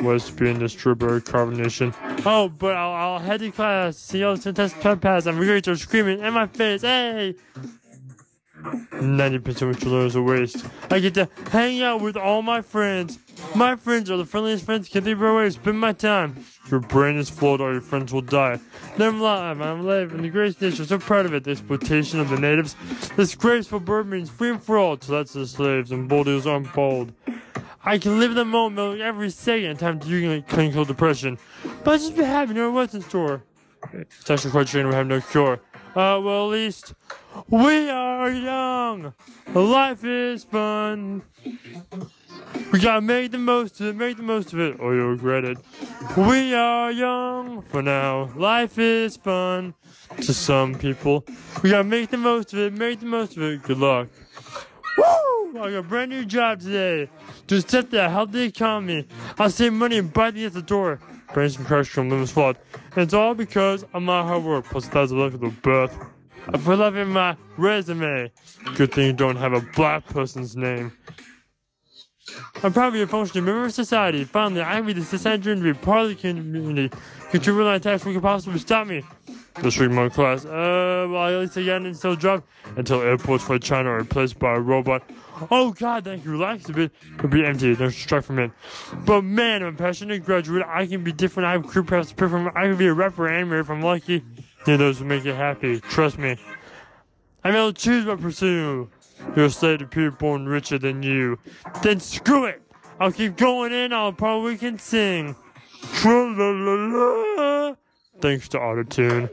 West 0.02 0.38
being 0.38 0.58
the 0.58 0.68
strawberry 0.68 1.22
carbonation. 1.22 1.94
Oh, 2.26 2.50
but 2.50 2.76
I'll, 2.76 2.94
I'll 2.94 3.20
head 3.20 3.42
to 3.42 3.52
class. 3.52 3.98
See 3.98 4.20
you 4.20 4.30
all 4.30 4.38
the 4.38 4.54
test 4.54 4.80
pass. 5.02 5.28
I'm 5.28 5.38
to 5.62 5.76
screaming 5.76 6.22
in 6.22 6.34
my 6.34 6.48
face. 6.48 6.82
Hey! 6.82 7.36
90% 8.64 9.70
of 9.70 9.84
learn 9.86 10.08
is 10.08 10.16
a 10.16 10.22
waste. 10.22 10.66
I 10.90 11.00
get 11.00 11.14
to 11.16 11.30
hang 11.52 11.82
out 11.82 12.02
with 12.02 12.16
all 12.16 12.42
my 12.42 12.62
friends. 12.62 13.20
My 13.56 13.76
friends 13.76 14.10
are 14.10 14.18
the 14.18 14.26
friendliest 14.26 14.66
friends 14.66 14.90
can 14.90 15.08
ever 15.08 15.36
way 15.36 15.50
spend 15.50 15.80
my 15.80 15.94
time. 15.94 16.44
Your 16.72 16.80
brain 16.80 17.18
is 17.18 17.30
flawed 17.30 17.62
or 17.62 17.74
your 17.74 17.82
friends 17.82 18.14
will 18.14 18.22
die. 18.22 18.60
Then 18.98 19.10
I'm 19.10 19.22
alive, 19.22 19.62
I'm 19.62 19.82
alive 19.82 20.14
in 20.14 20.22
the 20.22 20.30
greatest 20.30 20.62
nation, 20.62 20.86
so 20.86 20.98
proud 20.98 21.26
of 21.26 21.34
it. 21.34 21.44
The 21.44 21.52
exploitation 21.52 22.20
of 22.20 22.30
the 22.30 22.40
natives. 22.40 22.76
This 23.16 23.36
graceful 23.36 23.80
bird 23.80 24.08
means 24.08 24.30
freedom 24.30 24.60
for 24.60 24.78
all, 24.78 24.98
to 24.98 25.12
that's 25.12 25.34
the 25.34 25.46
slaves, 25.46 25.92
and 25.92 26.08
bold 26.08 26.28
is 26.28 26.46
unbold. 26.46 27.14
I 27.86 27.98
can 27.98 28.20
live 28.20 28.32
in 28.32 28.38
the 28.38 28.46
moment 28.46 29.02
every 29.02 29.30
second 29.30 29.78
time 29.78 30.00
to 30.00 30.42
clinical 30.48 30.86
depression. 30.86 31.38
But 31.84 31.98
just 31.98 32.16
be 32.16 32.24
happy, 32.24 32.54
no 32.54 32.72
what's 32.72 32.94
in 32.94 33.02
store. 33.02 33.44
It's 33.92 34.30
actually 34.32 34.52
quite 34.52 34.70
strange 34.70 34.88
we 34.88 34.94
have 34.96 35.08
no 35.08 35.20
cure. 35.20 35.60
Uh, 35.96 36.20
well, 36.24 36.46
at 36.46 36.52
least 36.52 36.96
we 37.50 37.88
are 37.88 38.32
young. 38.32 39.14
Life 39.54 40.04
is 40.04 40.44
fun. 40.44 41.22
We 42.72 42.80
gotta 42.80 43.02
make 43.02 43.32
the 43.32 43.38
most 43.38 43.80
of 43.80 43.88
it, 43.88 43.96
make 43.96 44.18
the 44.18 44.24
most 44.24 44.54
of 44.54 44.60
it, 44.60 44.80
or 44.80 44.96
you'll 44.96 45.12
regret 45.12 45.46
it. 45.46 45.60
We 46.18 46.56
are 46.56 46.92
young 46.92 47.62
for 47.62 47.84
now. 47.84 48.32
Life 48.36 48.80
is 48.80 49.18
fun 49.18 49.76
to 50.18 50.34
some 50.34 50.74
people. 50.74 51.26
We 51.62 51.70
gotta 51.70 51.84
make 51.84 52.10
the 52.10 52.18
most 52.18 52.54
of 52.54 52.60
it, 52.60 52.74
make 52.74 53.00
the 53.00 53.06
most 53.06 53.38
of 53.38 53.44
it. 53.44 53.62
Good 53.62 53.78
luck. 53.78 54.08
Woo! 54.98 55.62
I 55.62 55.70
got 55.70 55.76
a 55.76 55.84
brand 55.84 56.10
new 56.10 56.26
job 56.26 56.62
today. 56.62 57.08
To 57.48 57.62
set 57.62 57.92
the 57.92 58.10
healthy 58.10 58.42
economy. 58.42 59.08
I'll 59.38 59.52
save 59.52 59.74
money 59.74 60.00
and 60.00 60.12
buy 60.12 60.32
the 60.32 60.46
at 60.46 60.54
the 60.54 60.64
door. 60.64 61.00
Brains 61.34 61.58
and 61.58 61.66
crash 61.66 61.90
from 61.90 62.26
flawed. 62.28 62.58
It's 62.96 63.14
all 63.14 63.34
because 63.34 63.84
of 63.94 64.04
my 64.04 64.22
hard 64.22 64.44
work, 64.44 64.66
plus 64.66 64.88
a 64.94 65.16
luck 65.16 65.34
of 65.34 65.40
the 65.40 65.50
birth. 65.50 65.98
I 66.48 66.58
put 66.58 66.78
love 66.78 66.96
in 66.96 67.10
my 67.10 67.36
resume. 67.58 68.32
Good 68.76 68.94
thing 68.94 69.08
you 69.08 69.14
don't 69.14 69.38
have 69.38 69.54
a 69.54 69.62
black 69.76 70.06
person's 70.06 70.56
name. 70.56 70.92
I'm 72.62 72.72
proud 72.72 72.90
of 72.90 72.96
your 72.96 73.08
functioning 73.08 73.46
member 73.46 73.66
of 73.66 73.74
society. 73.74 74.24
Finally, 74.24 74.62
I 74.62 74.78
can 74.78 74.86
be 74.86 74.94
the 74.94 75.04
society 75.04 75.56
to 75.56 75.62
be 75.62 75.74
part 75.74 76.04
of 76.04 76.10
the 76.10 76.16
community. 76.16 76.96
Contribute 77.32 77.64
my 77.64 77.80
tax 77.80 78.06
we 78.06 78.14
could 78.14 78.22
possibly 78.22 78.60
stop 78.60 78.88
me. 78.88 79.04
This 79.62 79.80
week, 79.80 79.92
my 79.92 80.10
class. 80.10 80.46
Uh, 80.46 81.08
well, 81.10 81.28
at 81.28 81.40
least 81.40 81.58
I 81.58 81.66
got 81.66 81.78
an 81.78 81.86
installed 81.86 82.20
job 82.20 82.44
until 82.76 83.02
airports 83.02 83.44
for 83.44 83.60
China 83.60 83.92
are 83.92 83.98
replaced 83.98 84.40
by 84.40 84.56
a 84.56 84.60
robot. 84.60 85.04
Oh 85.52 85.72
God, 85.72 86.04
thank 86.04 86.26
you. 86.26 86.32
Relax 86.32 86.68
a 86.70 86.74
bit. 86.74 86.92
It'll 87.18 87.30
be 87.30 87.46
empty. 87.46 87.76
Don't 87.76 87.92
strike 87.92 88.24
from 88.24 88.40
it. 88.40 88.52
But 89.06 89.22
man, 89.22 89.62
I'm 89.62 89.76
a 89.76 89.78
passionate 89.78 90.26
graduate. 90.26 90.64
I 90.68 90.88
can 90.88 91.04
be 91.04 91.12
different. 91.12 91.48
I 91.48 91.52
have 91.52 91.68
crew 91.68 91.84
paths 91.84 92.12
to 92.12 92.30
from. 92.30 92.48
I 92.50 92.64
can 92.64 92.78
be 92.78 92.88
a 92.88 92.94
rapper 92.94 93.30
animator 93.30 93.62
if 93.62 93.70
I'm 93.70 93.82
lucky. 93.82 94.24
Yeah, 94.66 94.78
those 94.78 95.00
will 95.00 95.08
make 95.08 95.24
you 95.24 95.34
happy. 95.34 95.80
Trust 95.82 96.18
me. 96.18 96.38
I'm 97.44 97.56
able 97.56 97.74
to 97.74 97.82
choose 97.82 98.06
my 98.06 98.16
pursuit. 98.16 98.90
A 99.36 99.50
slave 99.50 99.80
to 99.80 99.86
people 99.86 100.18
born 100.18 100.48
richer 100.48 100.80
than 100.80 101.04
you. 101.04 101.38
Then 101.82 102.00
screw 102.00 102.46
it. 102.46 102.62
I'll 103.00 103.12
keep 103.12 103.38
going 103.38 103.72
in. 103.72 103.94
I'll 103.94 104.14
probably 104.14 104.58
can 104.58 104.80
sing. 104.80 105.36
Tra-la-la-la. 105.94 107.76
Thanks 108.22 108.48
to 108.50 108.58
Autotune. 108.58 109.30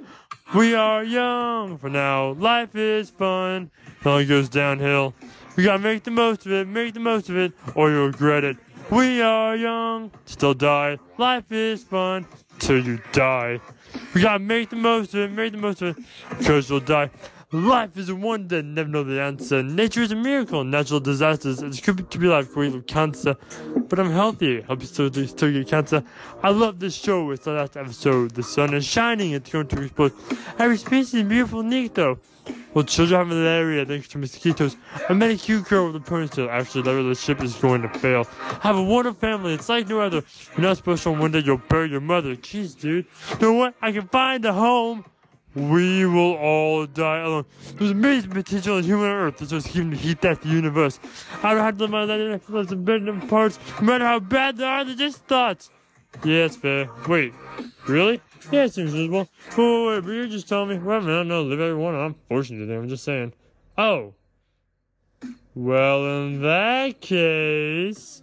We 0.54 0.74
are 0.74 1.04
young 1.04 1.78
for 1.78 1.88
now. 1.88 2.32
Life 2.32 2.74
is 2.74 3.10
fun. 3.10 3.70
It 4.00 4.06
only 4.06 4.26
goes 4.26 4.48
downhill. 4.48 5.14
We 5.56 5.62
gotta 5.62 5.78
make 5.78 6.02
the 6.02 6.10
most 6.10 6.46
of 6.46 6.52
it, 6.52 6.66
make 6.66 6.94
the 6.94 7.00
most 7.00 7.28
of 7.28 7.36
it, 7.36 7.52
or 7.74 7.90
you'll 7.90 8.06
regret 8.06 8.44
it. 8.44 8.56
We 8.90 9.22
are 9.22 9.54
young, 9.54 10.10
still 10.24 10.54
die. 10.54 10.98
Life 11.18 11.52
is 11.52 11.84
fun 11.84 12.26
till 12.58 12.84
you 12.84 13.00
die. 13.12 13.60
We 14.14 14.22
gotta 14.22 14.40
make 14.40 14.70
the 14.70 14.76
most 14.76 15.14
of 15.14 15.20
it, 15.20 15.30
make 15.32 15.52
the 15.52 15.58
most 15.58 15.82
of 15.82 15.96
it, 15.96 16.04
cause 16.44 16.68
you'll 16.68 16.80
die. 16.80 17.10
Life 17.52 17.96
is 17.96 18.08
a 18.08 18.14
wonder, 18.14 18.62
never 18.62 18.88
know 18.88 19.02
the 19.02 19.20
answer. 19.20 19.60
Nature 19.60 20.02
is 20.02 20.12
a 20.12 20.14
miracle, 20.14 20.62
natural 20.62 21.00
disasters. 21.00 21.60
It's 21.60 21.80
could 21.80 21.96
be, 21.96 22.04
to 22.04 22.18
be 22.18 22.28
life 22.28 22.48
free 22.48 22.68
of 22.68 22.86
cancer, 22.86 23.36
but 23.88 23.98
I'm 23.98 24.12
healthy. 24.12 24.60
Hope 24.60 24.82
you 24.82 24.86
still 24.86 25.12
still 25.12 25.52
get 25.52 25.66
cancer. 25.66 26.04
I 26.44 26.50
love 26.50 26.78
this 26.78 26.94
show. 26.94 27.28
It's 27.32 27.46
the 27.46 27.54
last 27.54 27.76
episode. 27.76 28.36
The 28.36 28.44
sun 28.44 28.72
is 28.72 28.86
shining. 28.86 29.32
It's 29.32 29.50
going 29.50 29.66
to 29.66 29.82
explode. 29.82 30.12
Every 30.60 30.76
species 30.76 31.12
is 31.14 31.22
beautiful, 31.24 31.64
neat 31.64 31.96
though. 31.96 32.20
Well, 32.72 32.84
children 32.84 33.18
have 33.18 33.26
malaria 33.26 33.84
thanks 33.84 34.06
to 34.08 34.18
mosquitoes. 34.18 34.76
I 35.08 35.12
met 35.14 35.32
a 35.32 35.36
cute 35.36 35.64
girl 35.64 35.90
with 35.90 35.96
a 35.96 35.98
ponytail. 35.98 36.48
Actually, 36.48 36.82
the 36.82 36.94
relationship 36.94 37.42
is 37.42 37.56
going 37.56 37.82
to 37.82 37.88
fail. 37.98 38.28
I 38.40 38.68
have 38.68 38.76
a 38.76 38.82
wonderful 38.82 39.18
family. 39.18 39.54
It's 39.54 39.68
like 39.68 39.88
no 39.88 39.98
other. 40.00 40.22
You're 40.52 40.68
not 40.68 40.76
special. 40.76 41.16
One 41.16 41.32
day 41.32 41.40
you'll 41.40 41.56
bury 41.68 41.90
your 41.90 42.00
mother. 42.00 42.36
Jeez, 42.36 42.78
dude. 42.78 43.06
You 43.32 43.38
know 43.40 43.52
what? 43.54 43.74
I 43.82 43.90
can 43.90 44.06
find 44.06 44.44
a 44.44 44.52
home. 44.52 45.04
We 45.54 46.06
will 46.06 46.36
all 46.36 46.86
die 46.86 47.18
alone. 47.18 47.44
There's 47.74 47.90
amazing 47.90 48.30
potential 48.30 48.78
in 48.78 48.84
human 48.84 49.10
Earth. 49.10 49.38
That's 49.38 49.52
what's 49.52 49.66
keeping 49.66 49.90
the 49.90 49.96
heat 49.96 50.20
that's 50.20 50.38
the 50.44 50.48
universe. 50.48 51.00
I 51.42 51.54
don't 51.54 51.64
have 51.64 51.76
to 51.78 51.84
live 51.84 51.90
my 51.90 52.04
life 52.04 52.20
in 52.20 52.72
a 52.72 52.76
billion 52.76 53.20
parts. 53.28 53.58
No 53.80 53.86
matter 53.86 54.06
how 54.06 54.20
bad 54.20 54.58
they 54.58 54.64
are, 54.64 54.84
they're 54.84 54.94
just 54.94 55.24
thoughts. 55.24 55.70
Yeah, 56.24 56.44
it's 56.44 56.56
fair. 56.56 56.88
Wait, 57.08 57.34
really? 57.88 58.20
Yeah, 58.52 58.64
it 58.64 58.74
seems 58.74 58.92
reasonable. 58.92 59.28
Oh, 59.56 59.88
wait, 59.88 60.00
but 60.04 60.10
you're 60.10 60.26
just 60.26 60.48
telling 60.48 60.68
me. 60.68 60.78
Well, 60.78 61.00
man, 61.00 61.28
no, 61.28 61.42
live 61.42 61.60
every 61.60 61.74
one. 61.74 61.94
I'm 61.94 62.14
forcing 62.28 62.58
you 62.58 62.66
to. 62.66 62.76
I'm 62.76 62.88
just 62.88 63.04
saying. 63.04 63.32
Oh. 63.76 64.14
Well, 65.54 66.06
in 66.06 66.42
that 66.42 67.00
case, 67.00 68.22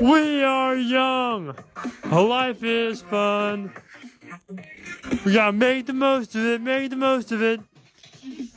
we 0.00 0.42
are 0.44 0.76
young. 0.76 1.54
Life 2.10 2.62
is 2.62 3.02
fun. 3.02 3.72
We 5.24 5.32
gotta 5.32 5.52
make 5.52 5.86
the 5.86 5.92
most 5.92 6.34
of 6.34 6.44
it, 6.44 6.60
make 6.60 6.90
the 6.90 6.96
most 6.96 7.32
of 7.32 7.42
it. 7.42 7.60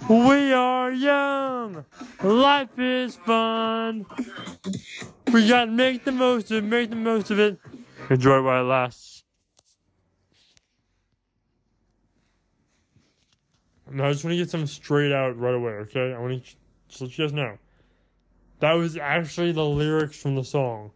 We 0.10 0.52
are 0.54 0.92
young. 0.92 1.86
Life 2.24 2.78
is 2.78 3.16
fun. 3.16 4.06
We 5.32 5.48
gotta 5.48 5.72
make 5.72 6.04
the 6.04 6.12
most 6.12 6.52
of 6.52 6.58
it, 6.58 6.68
make 6.68 6.90
the 6.90 6.96
most 6.96 7.32
of 7.32 7.40
it. 7.40 7.60
Enjoy 8.10 8.42
while 8.42 8.64
it 8.64 8.68
lasts. 8.68 9.24
Now, 13.94 14.08
I 14.08 14.12
just 14.14 14.24
want 14.24 14.34
to 14.34 14.38
get 14.38 14.50
something 14.50 14.68
straight 14.68 15.12
out 15.12 15.38
right 15.38 15.54
away, 15.54 15.74
okay? 15.74 16.14
I 16.14 16.20
want 16.20 16.44
to 16.44 16.56
just 16.88 17.02
let 17.02 17.18
you 17.18 17.26
guys 17.26 17.34
know. 17.34 17.58
That 18.60 18.74
was 18.74 18.96
actually 18.96 19.52
the 19.52 19.66
lyrics 19.66 20.16
from 20.22 20.36
the 20.36 20.46
song. 20.46 20.92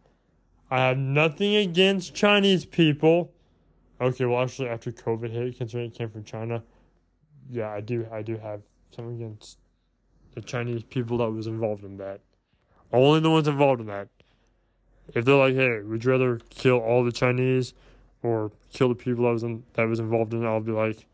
I 0.70 0.80
have 0.80 0.96
nothing 0.96 1.56
against 1.56 2.14
Chinese 2.14 2.64
people. 2.64 3.32
Okay, 4.00 4.24
well, 4.26 4.42
actually, 4.42 4.68
after 4.68 4.92
COVID 4.92 5.30
hit, 5.30 5.56
considering 5.56 5.90
it 5.90 5.94
came 5.94 6.10
from 6.10 6.24
China, 6.24 6.62
yeah, 7.50 7.70
I 7.70 7.80
do, 7.80 8.06
I 8.12 8.22
do 8.22 8.36
have 8.36 8.60
something 8.94 9.16
against 9.16 9.58
the 10.34 10.42
Chinese 10.42 10.82
people 10.82 11.18
that 11.18 11.30
was 11.30 11.46
involved 11.46 11.84
in 11.84 11.96
that. 11.96 12.20
Only 12.92 13.20
the 13.20 13.30
ones 13.30 13.48
involved 13.48 13.80
in 13.80 13.86
that. 13.86 14.08
If 15.14 15.24
they're 15.24 15.36
like, 15.36 15.54
hey, 15.54 15.80
would 15.80 16.04
you 16.04 16.10
rather 16.10 16.40
kill 16.50 16.78
all 16.78 17.04
the 17.04 17.12
Chinese 17.12 17.74
or 18.22 18.50
kill 18.72 18.88
the 18.88 18.94
people 18.94 19.24
that 19.24 19.32
was 19.32 19.42
in, 19.42 19.62
that 19.74 19.84
was 19.84 20.00
involved 20.00 20.34
in 20.34 20.44
it? 20.44 20.46
I'll 20.46 20.60
be 20.60 20.72
like, 20.72 21.06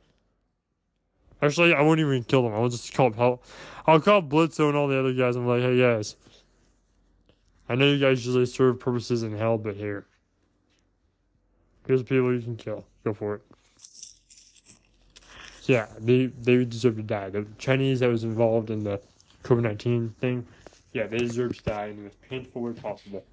actually, 1.40 1.74
I 1.74 1.82
won't 1.82 2.00
even 2.00 2.24
kill 2.24 2.42
them. 2.42 2.54
I'll 2.54 2.68
just 2.68 2.92
call 2.94 3.12
help. 3.12 3.44
I'll 3.86 4.00
call 4.00 4.22
Blitzo 4.22 4.68
and 4.68 4.76
all 4.76 4.88
the 4.88 4.98
other 4.98 5.12
guys. 5.12 5.36
I'm 5.36 5.46
like, 5.46 5.62
hey 5.62 5.78
guys, 5.78 6.16
I 7.68 7.74
know 7.74 7.86
you 7.86 7.98
guys 7.98 8.24
usually 8.24 8.46
serve 8.46 8.80
purposes 8.80 9.22
in 9.22 9.36
hell, 9.36 9.58
but 9.58 9.76
here, 9.76 10.06
here's 11.86 12.00
the 12.00 12.04
people 12.04 12.34
you 12.34 12.40
can 12.40 12.56
kill. 12.56 12.84
Go 13.04 13.12
for 13.12 13.36
it. 13.36 13.42
Yeah, 15.64 15.86
they 15.98 16.26
they 16.26 16.64
deserve 16.64 16.96
to 16.96 17.02
die. 17.02 17.30
The 17.30 17.46
Chinese 17.58 18.00
that 18.00 18.08
was 18.08 18.24
involved 18.24 18.70
in 18.70 18.84
the 18.84 19.00
COVID 19.44 19.62
nineteen 19.62 20.14
thing, 20.20 20.46
yeah, 20.92 21.06
they 21.06 21.18
deserve 21.18 21.56
to 21.56 21.62
die 21.64 21.86
in 21.86 21.96
the 21.96 22.02
most 22.04 22.20
painful 22.22 22.62
way 22.62 22.72
possible. 22.72 23.24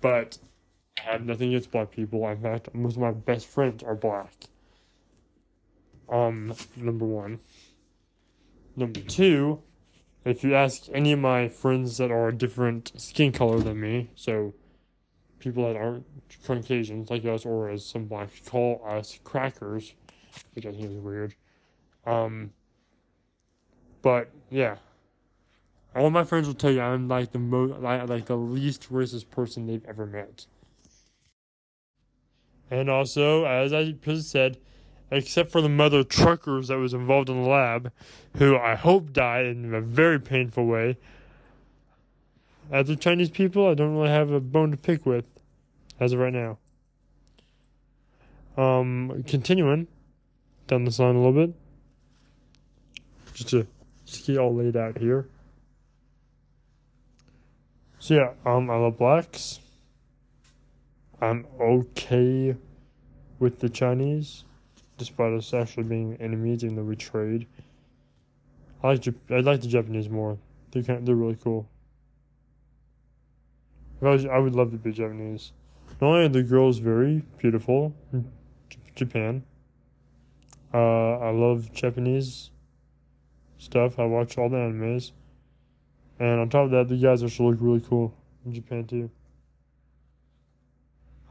But 0.00 0.38
I 0.98 1.12
have 1.12 1.24
nothing 1.24 1.48
against 1.48 1.70
black 1.70 1.90
people. 1.90 2.28
In 2.28 2.40
fact, 2.40 2.72
most 2.74 2.94
of 2.94 3.02
my 3.02 3.10
best 3.10 3.46
friends 3.46 3.82
are 3.82 3.94
black. 3.94 4.32
Um, 6.08 6.54
number 6.76 7.06
one. 7.06 7.40
Number 8.76 9.00
two, 9.00 9.62
if 10.24 10.44
you 10.44 10.54
ask 10.54 10.84
any 10.92 11.12
of 11.12 11.18
my 11.18 11.48
friends 11.48 11.98
that 11.98 12.10
are 12.10 12.28
a 12.28 12.34
different 12.34 12.92
skin 12.96 13.32
color 13.32 13.60
than 13.60 13.80
me, 13.80 14.10
so 14.14 14.54
people 15.42 15.66
that 15.66 15.76
aren't 15.76 16.06
Caucasians 16.46 17.10
like 17.10 17.24
us, 17.24 17.44
or 17.44 17.68
as 17.68 17.84
some 17.84 18.06
blacks 18.06 18.40
call 18.46 18.82
us, 18.86 19.18
crackers, 19.24 19.94
which 20.54 20.64
I 20.64 20.70
think 20.70 20.84
is 20.84 20.96
weird. 20.96 21.34
Um, 22.06 22.52
but 24.00 24.30
yeah, 24.50 24.76
all 25.94 26.10
my 26.10 26.24
friends 26.24 26.46
will 26.46 26.54
tell 26.54 26.70
you 26.70 26.80
I'm 26.80 27.08
like 27.08 27.32
the 27.32 27.38
most, 27.38 27.80
like, 27.80 28.08
like 28.08 28.26
the 28.26 28.36
least 28.36 28.92
racist 28.92 29.30
person 29.30 29.66
they've 29.66 29.84
ever 29.86 30.06
met. 30.06 30.46
And 32.70 32.88
also, 32.88 33.44
as 33.44 33.72
I 33.72 33.90
just 33.90 34.30
said, 34.30 34.56
except 35.10 35.52
for 35.52 35.60
the 35.60 35.68
mother 35.68 36.02
truckers 36.02 36.68
that 36.68 36.78
was 36.78 36.94
involved 36.94 37.28
in 37.28 37.42
the 37.42 37.48
lab, 37.48 37.92
who 38.38 38.56
I 38.56 38.76
hope 38.76 39.12
died 39.12 39.44
in 39.44 39.74
a 39.74 39.80
very 39.80 40.18
painful 40.18 40.64
way. 40.66 40.96
As 42.70 42.86
the 42.86 42.96
Chinese 42.96 43.28
people, 43.28 43.68
I 43.68 43.74
don't 43.74 43.94
really 43.94 44.08
have 44.08 44.30
a 44.30 44.40
bone 44.40 44.70
to 44.70 44.78
pick 44.78 45.04
with, 45.04 45.26
as 46.02 46.12
of 46.12 46.18
right 46.18 46.32
now. 46.32 46.58
Um, 48.56 49.22
continuing 49.26 49.86
down 50.66 50.84
this 50.84 50.98
line 50.98 51.14
a 51.14 51.18
little 51.18 51.46
bit, 51.46 51.54
just 53.34 53.50
to 53.50 53.66
just 54.04 54.26
get 54.26 54.38
all 54.38 54.54
laid 54.54 54.76
out 54.76 54.98
here. 54.98 55.28
So 58.00 58.14
yeah, 58.14 58.32
um, 58.44 58.68
I 58.68 58.76
love 58.76 58.98
blacks. 58.98 59.60
I'm 61.20 61.46
okay 61.60 62.56
with 63.38 63.60
the 63.60 63.68
Chinese, 63.68 64.42
despite 64.98 65.32
us 65.32 65.54
actually 65.54 65.84
being 65.84 66.16
enemies, 66.20 66.64
even 66.64 66.74
though 66.74 66.82
we 66.82 66.96
trade. 66.96 67.46
I 68.82 68.88
like 68.88 69.06
I 69.30 69.38
like 69.38 69.60
the 69.60 69.68
Japanese 69.68 70.08
more. 70.08 70.36
They're 70.72 70.82
kind 70.82 71.06
they're 71.06 71.14
really 71.14 71.38
cool. 71.42 71.68
I, 74.02 74.08
was, 74.08 74.26
I 74.26 74.38
would 74.38 74.56
love 74.56 74.72
to 74.72 74.78
be 74.78 74.90
Japanese. 74.90 75.52
Not 76.02 76.08
only 76.08 76.24
are 76.24 76.28
the 76.28 76.42
girls 76.42 76.78
very 76.78 77.22
beautiful, 77.38 77.94
Japan. 78.96 79.44
Uh, 80.74 81.18
I 81.18 81.30
love 81.30 81.72
Japanese 81.72 82.50
stuff. 83.58 84.00
I 84.00 84.06
watch 84.06 84.36
all 84.36 84.48
the 84.48 84.56
animes, 84.56 85.12
and 86.18 86.40
on 86.40 86.48
top 86.48 86.64
of 86.64 86.70
that, 86.72 86.88
the 86.88 86.96
guys 86.96 87.22
also 87.22 87.44
look 87.44 87.58
really 87.60 87.84
cool 87.88 88.12
in 88.44 88.52
Japan 88.52 88.84
too. 88.84 89.08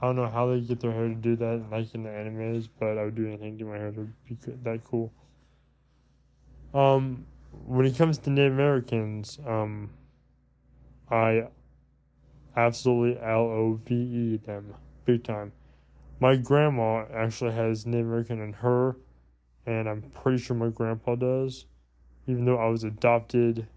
I 0.02 0.06
don't 0.06 0.16
know 0.16 0.30
how 0.30 0.48
they 0.48 0.62
get 0.62 0.80
their 0.80 0.94
hair 0.94 1.10
to 1.10 1.16
do 1.16 1.36
that, 1.36 1.66
like 1.70 1.94
in 1.94 2.04
the 2.04 2.10
animes, 2.10 2.70
but 2.80 2.98
I 2.98 3.04
would 3.04 3.16
do 3.16 3.28
anything 3.28 3.58
to 3.58 3.66
my 3.66 3.76
hair 3.76 3.92
to 3.92 4.08
be 4.26 4.38
that 4.64 4.86
cool. 4.86 5.12
Um, 6.74 7.26
when 7.66 7.86
it 7.86 7.98
comes 7.98 8.20
to 8.20 8.30
Native 8.30 8.54
Americans, 8.54 9.38
um, 9.46 9.90
I 11.10 11.48
absolutely 12.56 13.22
L 13.22 13.42
O 13.42 13.80
V 13.86 13.96
E 13.96 14.38
them 14.38 14.74
big 15.06 15.24
time. 15.24 15.52
My 16.20 16.36
grandma 16.36 17.06
actually 17.14 17.54
has 17.54 17.86
Native 17.86 18.08
American 18.08 18.42
in 18.42 18.54
her, 18.54 18.96
and 19.66 19.90
I'm 19.90 20.02
pretty 20.02 20.38
sure 20.38 20.56
my 20.56 20.70
grandpa 20.70 21.16
does, 21.16 21.66
even 22.28 22.46
though 22.46 22.58
I 22.58 22.68
was 22.68 22.84
adopted. 22.84 23.68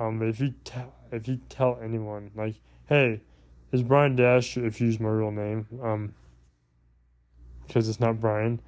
Um, 0.00 0.22
if 0.22 0.40
you 0.40 0.54
tell 0.64 0.92
if 1.12 1.28
you 1.28 1.40
tell 1.48 1.78
anyone 1.82 2.30
like, 2.34 2.56
hey, 2.88 3.20
is 3.72 3.82
Brian 3.82 4.16
Dash 4.16 4.56
if 4.56 4.80
you 4.80 4.86
use 4.86 5.00
my 5.00 5.08
real 5.08 5.30
name, 5.30 5.66
um, 5.82 6.14
because 7.66 7.88
it's 7.88 8.00
not 8.00 8.20
Brian, 8.20 8.60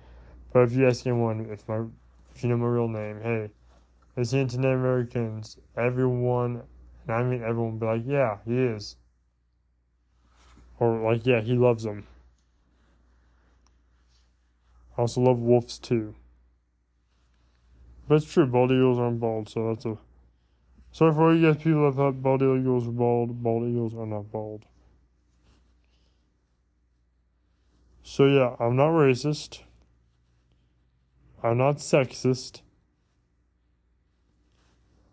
but 0.52 0.60
if 0.60 0.72
you 0.72 0.86
ask 0.86 1.06
anyone 1.06 1.46
if 1.50 1.68
my 1.68 1.84
if 2.34 2.42
you 2.42 2.50
know 2.50 2.56
my 2.56 2.66
real 2.66 2.88
name, 2.88 3.20
hey, 3.22 3.50
into 4.16 4.58
Native 4.58 4.80
Americans? 4.80 5.56
Everyone, 5.76 6.62
and 7.10 7.18
I 7.18 7.28
mean 7.28 7.42
everyone, 7.42 7.78
be 7.78 7.86
like, 7.86 8.02
yeah, 8.06 8.38
he 8.44 8.56
is. 8.56 8.96
Or 10.78 10.98
like, 11.00 11.26
yeah, 11.26 11.40
he 11.40 11.54
loves 11.54 11.82
them. 11.82 12.06
I 14.96 15.02
also 15.02 15.20
love 15.20 15.38
wolves 15.38 15.78
too. 15.78 16.14
But 18.06 18.16
it's 18.16 18.32
true, 18.32 18.46
bald 18.46 18.70
eagles 18.70 18.98
aren't 18.98 19.20
bald, 19.20 19.48
so 19.48 19.68
that's 19.68 19.84
a. 19.86 19.98
Sorry 20.92 21.14
for 21.14 21.28
all 21.28 21.36
you 21.36 21.52
guys 21.52 21.62
people 21.62 21.88
that 21.90 21.96
thought 21.96 22.22
bald 22.22 22.42
eagles 22.42 22.86
were 22.86 22.92
bald. 22.92 23.42
Bald 23.42 23.68
eagles 23.68 23.94
are 23.94 24.06
not 24.06 24.30
bald. 24.30 24.66
So 28.02 28.26
yeah, 28.26 28.56
I'm 28.58 28.76
not 28.76 28.90
racist. 28.90 29.60
I'm 31.42 31.58
not 31.58 31.76
sexist. 31.76 32.62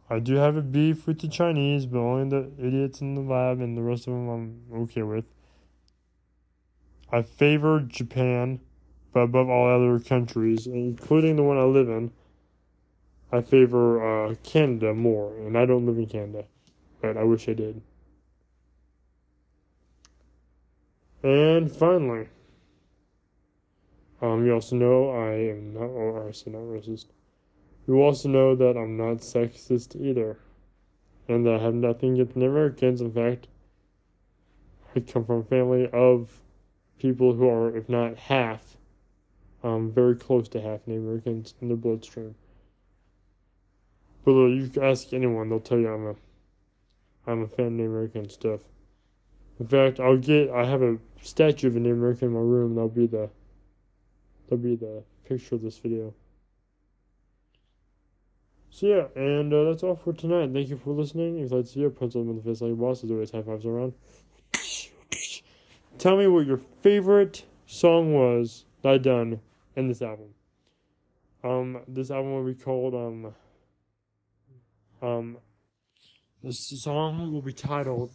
I 0.09 0.19
do 0.19 0.35
have 0.35 0.55
a 0.55 0.61
beef 0.61 1.05
with 1.05 1.19
the 1.19 1.27
Chinese, 1.27 1.85
but 1.85 1.99
only 1.99 2.29
the 2.29 2.51
idiots 2.57 3.01
in 3.01 3.15
the 3.15 3.21
lab 3.21 3.59
and 3.59 3.77
the 3.77 3.81
rest 3.81 4.07
of 4.07 4.13
them 4.13 4.29
I'm 4.29 4.81
okay 4.83 5.03
with. 5.03 5.25
I 7.11 7.21
favor 7.21 7.79
Japan 7.81 8.59
but 9.17 9.23
above 9.23 9.49
all 9.49 9.67
other 9.67 9.99
countries, 9.99 10.67
including 10.67 11.37
the 11.37 11.41
one 11.41 11.57
I 11.57 11.63
live 11.63 11.89
in, 11.89 12.11
I 13.31 13.41
favor 13.41 14.27
uh, 14.29 14.35
Canada 14.43 14.93
more, 14.93 15.35
and 15.37 15.57
I 15.57 15.65
don't 15.65 15.87
live 15.87 15.97
in 15.97 16.05
Canada, 16.05 16.45
but 17.01 17.17
I 17.17 17.23
wish 17.23 17.49
I 17.49 17.53
did. 17.53 17.81
And 21.23 21.71
finally, 21.71 22.29
um, 24.21 24.45
you 24.45 24.53
also 24.53 24.75
know 24.75 25.09
I 25.09 25.31
am 25.49 25.73
not, 25.73 25.85
or 25.85 26.27
I 26.27 26.31
say 26.31 26.51
not 26.51 26.61
racist. 26.61 27.07
You 27.87 28.01
also 28.01 28.27
know 28.27 28.53
that 28.53 28.77
I'm 28.77 28.97
not 28.97 29.17
sexist 29.17 29.95
either, 29.95 30.37
and 31.29 31.45
that 31.45 31.55
I 31.55 31.63
have 31.63 31.73
nothing 31.73 32.19
against 32.19 32.35
Americans. 32.35 32.99
In 32.99 33.13
fact, 33.13 33.47
I 34.93 34.99
come 34.99 35.23
from 35.23 35.39
a 35.39 35.43
family 35.43 35.89
of 35.93 36.29
people 36.99 37.33
who 37.33 37.49
are, 37.49 37.75
if 37.75 37.87
not 37.87 38.17
half, 38.17 38.75
um, 39.63 39.91
very 39.91 40.15
close 40.15 40.49
to 40.49 40.61
half 40.61 40.85
Native 40.85 41.03
Americans 41.03 41.53
in 41.61 41.69
their 41.69 41.77
bloodstream. 41.77 42.35
But 44.25 44.31
uh, 44.31 44.47
you 44.47 44.69
ask 44.81 45.13
anyone, 45.13 45.47
they'll 45.47 45.61
tell 45.61 45.79
you 45.79 45.87
I'm 45.87 46.07
a, 46.07 46.15
I'm 47.31 47.43
a 47.43 47.47
fan 47.47 47.67
of 47.67 47.71
Native 47.73 47.91
American 47.91 48.29
stuff. 48.29 48.59
In 49.61 49.67
fact, 49.67 50.01
I'll 50.01 50.17
get, 50.17 50.49
I 50.49 50.65
have 50.65 50.81
a 50.81 50.97
statue 51.21 51.67
of 51.67 51.77
a 51.77 51.79
Native 51.79 51.97
American 51.97 52.27
in 52.27 52.33
my 52.33 52.41
room. 52.41 52.75
That'll 52.75 52.89
be 52.89 53.07
the, 53.07 53.29
that'll 54.45 54.57
be 54.57 54.75
the 54.75 55.03
picture 55.25 55.55
of 55.55 55.61
this 55.61 55.77
video. 55.77 56.13
So 58.69 58.85
yeah, 58.85 59.07
and 59.15 59.53
uh, 59.53 59.63
that's 59.65 59.83
all 59.83 59.95
for 59.95 60.13
tonight. 60.13 60.51
Thank 60.53 60.69
you 60.69 60.77
for 60.77 60.91
listening. 60.91 61.37
If 61.37 61.51
you'd 61.51 61.57
like 61.57 61.65
to 61.65 61.71
see 61.71 61.83
a 61.83 61.89
them 61.89 62.29
in 62.29 62.35
the 62.35 62.43
face 62.43 62.61
like 62.61 62.73
a 62.73 62.75
boss, 62.75 63.03
as 63.03 63.11
always, 63.11 63.31
high 63.31 63.41
fives 63.41 63.65
around. 63.65 63.93
Tell 65.97 66.15
me 66.15 66.27
what 66.27 66.45
your 66.45 66.59
favorite 66.81 67.43
song 67.65 68.13
was 68.13 68.65
that 68.83 68.93
I 68.93 68.97
done 68.97 69.39
in 69.75 69.87
this 69.87 70.01
album. 70.01 70.29
Um, 71.43 71.81
this 71.87 72.11
album 72.11 72.33
will 72.33 72.45
be 72.45 72.53
called 72.53 72.93
um. 72.93 73.33
Um, 75.01 75.37
this 76.43 76.59
song 76.81 77.31
will 77.33 77.41
be 77.41 77.53
titled 77.53 78.11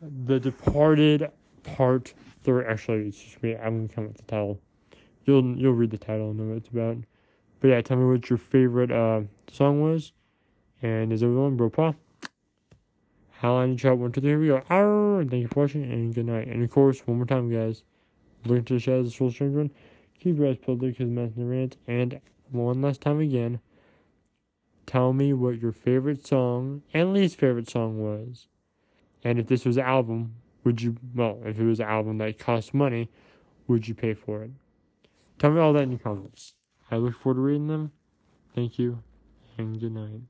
"The 0.00 0.40
Departed 0.40 1.30
Part 1.62 2.12
3. 2.42 2.66
Actually, 2.66 3.08
it's 3.08 3.22
just 3.22 3.42
me. 3.42 3.56
I'm 3.56 3.86
gonna 3.86 3.88
come 3.88 4.04
up 4.04 4.10
with 4.10 4.18
the 4.18 4.24
title. 4.24 4.60
You'll 5.24 5.56
you'll 5.56 5.72
read 5.72 5.90
the 5.90 5.98
title 5.98 6.30
and 6.30 6.38
know 6.38 6.46
what 6.48 6.58
it's 6.58 6.68
about. 6.68 6.98
But 7.64 7.70
yeah, 7.70 7.80
tell 7.80 7.96
me 7.96 8.04
what 8.04 8.28
your 8.28 8.36
favorite 8.36 8.92
uh 8.92 9.22
song 9.50 9.80
was, 9.80 10.12
and 10.82 11.10
is 11.10 11.22
everyone 11.22 11.56
bro 11.56 11.70
pa? 11.70 11.94
Howline 13.40 13.78
chat 13.78 13.96
one 13.96 14.12
two 14.12 14.20
three 14.20 14.28
here 14.32 14.38
we 14.38 14.48
go. 14.48 14.62
Arr! 14.68 15.24
Thank 15.24 15.40
you 15.40 15.48
for 15.48 15.60
watching 15.60 15.82
and 15.82 16.14
good 16.14 16.26
night. 16.26 16.46
And 16.46 16.62
of 16.62 16.70
course, 16.70 17.00
one 17.06 17.16
more 17.16 17.24
time, 17.24 17.50
guys. 17.50 17.82
Look 18.44 18.58
into 18.58 18.74
the 18.74 18.80
shadows 18.80 19.18
of 19.18 19.30
the 19.30 19.32
soul 19.32 19.48
one. 19.48 19.70
Keep 20.20 20.36
your 20.36 20.48
eyes 20.48 20.58
peeled 20.58 20.80
because 20.80 21.08
the 21.08 21.32
rant. 21.38 21.78
And 21.88 22.20
one 22.50 22.82
last 22.82 23.00
time 23.00 23.18
again, 23.18 23.60
tell 24.84 25.14
me 25.14 25.32
what 25.32 25.58
your 25.58 25.72
favorite 25.72 26.26
song 26.26 26.82
and 26.92 27.14
least 27.14 27.38
favorite 27.38 27.70
song 27.70 27.98
was. 27.98 28.46
And 29.24 29.38
if 29.38 29.46
this 29.46 29.64
was 29.64 29.78
an 29.78 29.84
album, 29.84 30.34
would 30.64 30.82
you, 30.82 30.98
well, 31.14 31.40
if 31.46 31.58
it 31.58 31.64
was 31.64 31.80
an 31.80 31.88
album 31.88 32.18
that 32.18 32.38
cost 32.38 32.74
money, 32.74 33.08
would 33.66 33.88
you 33.88 33.94
pay 33.94 34.12
for 34.12 34.42
it? 34.42 34.50
Tell 35.38 35.50
me 35.50 35.60
all 35.60 35.72
that 35.72 35.84
in 35.84 35.92
the 35.92 35.98
comments. 35.98 36.52
I 36.94 36.98
look 36.98 37.20
forward 37.20 37.38
to 37.38 37.40
reading 37.40 37.66
them. 37.66 37.90
Thank 38.54 38.78
you, 38.78 39.02
and 39.58 39.80
good 39.80 39.90
night. 39.90 40.20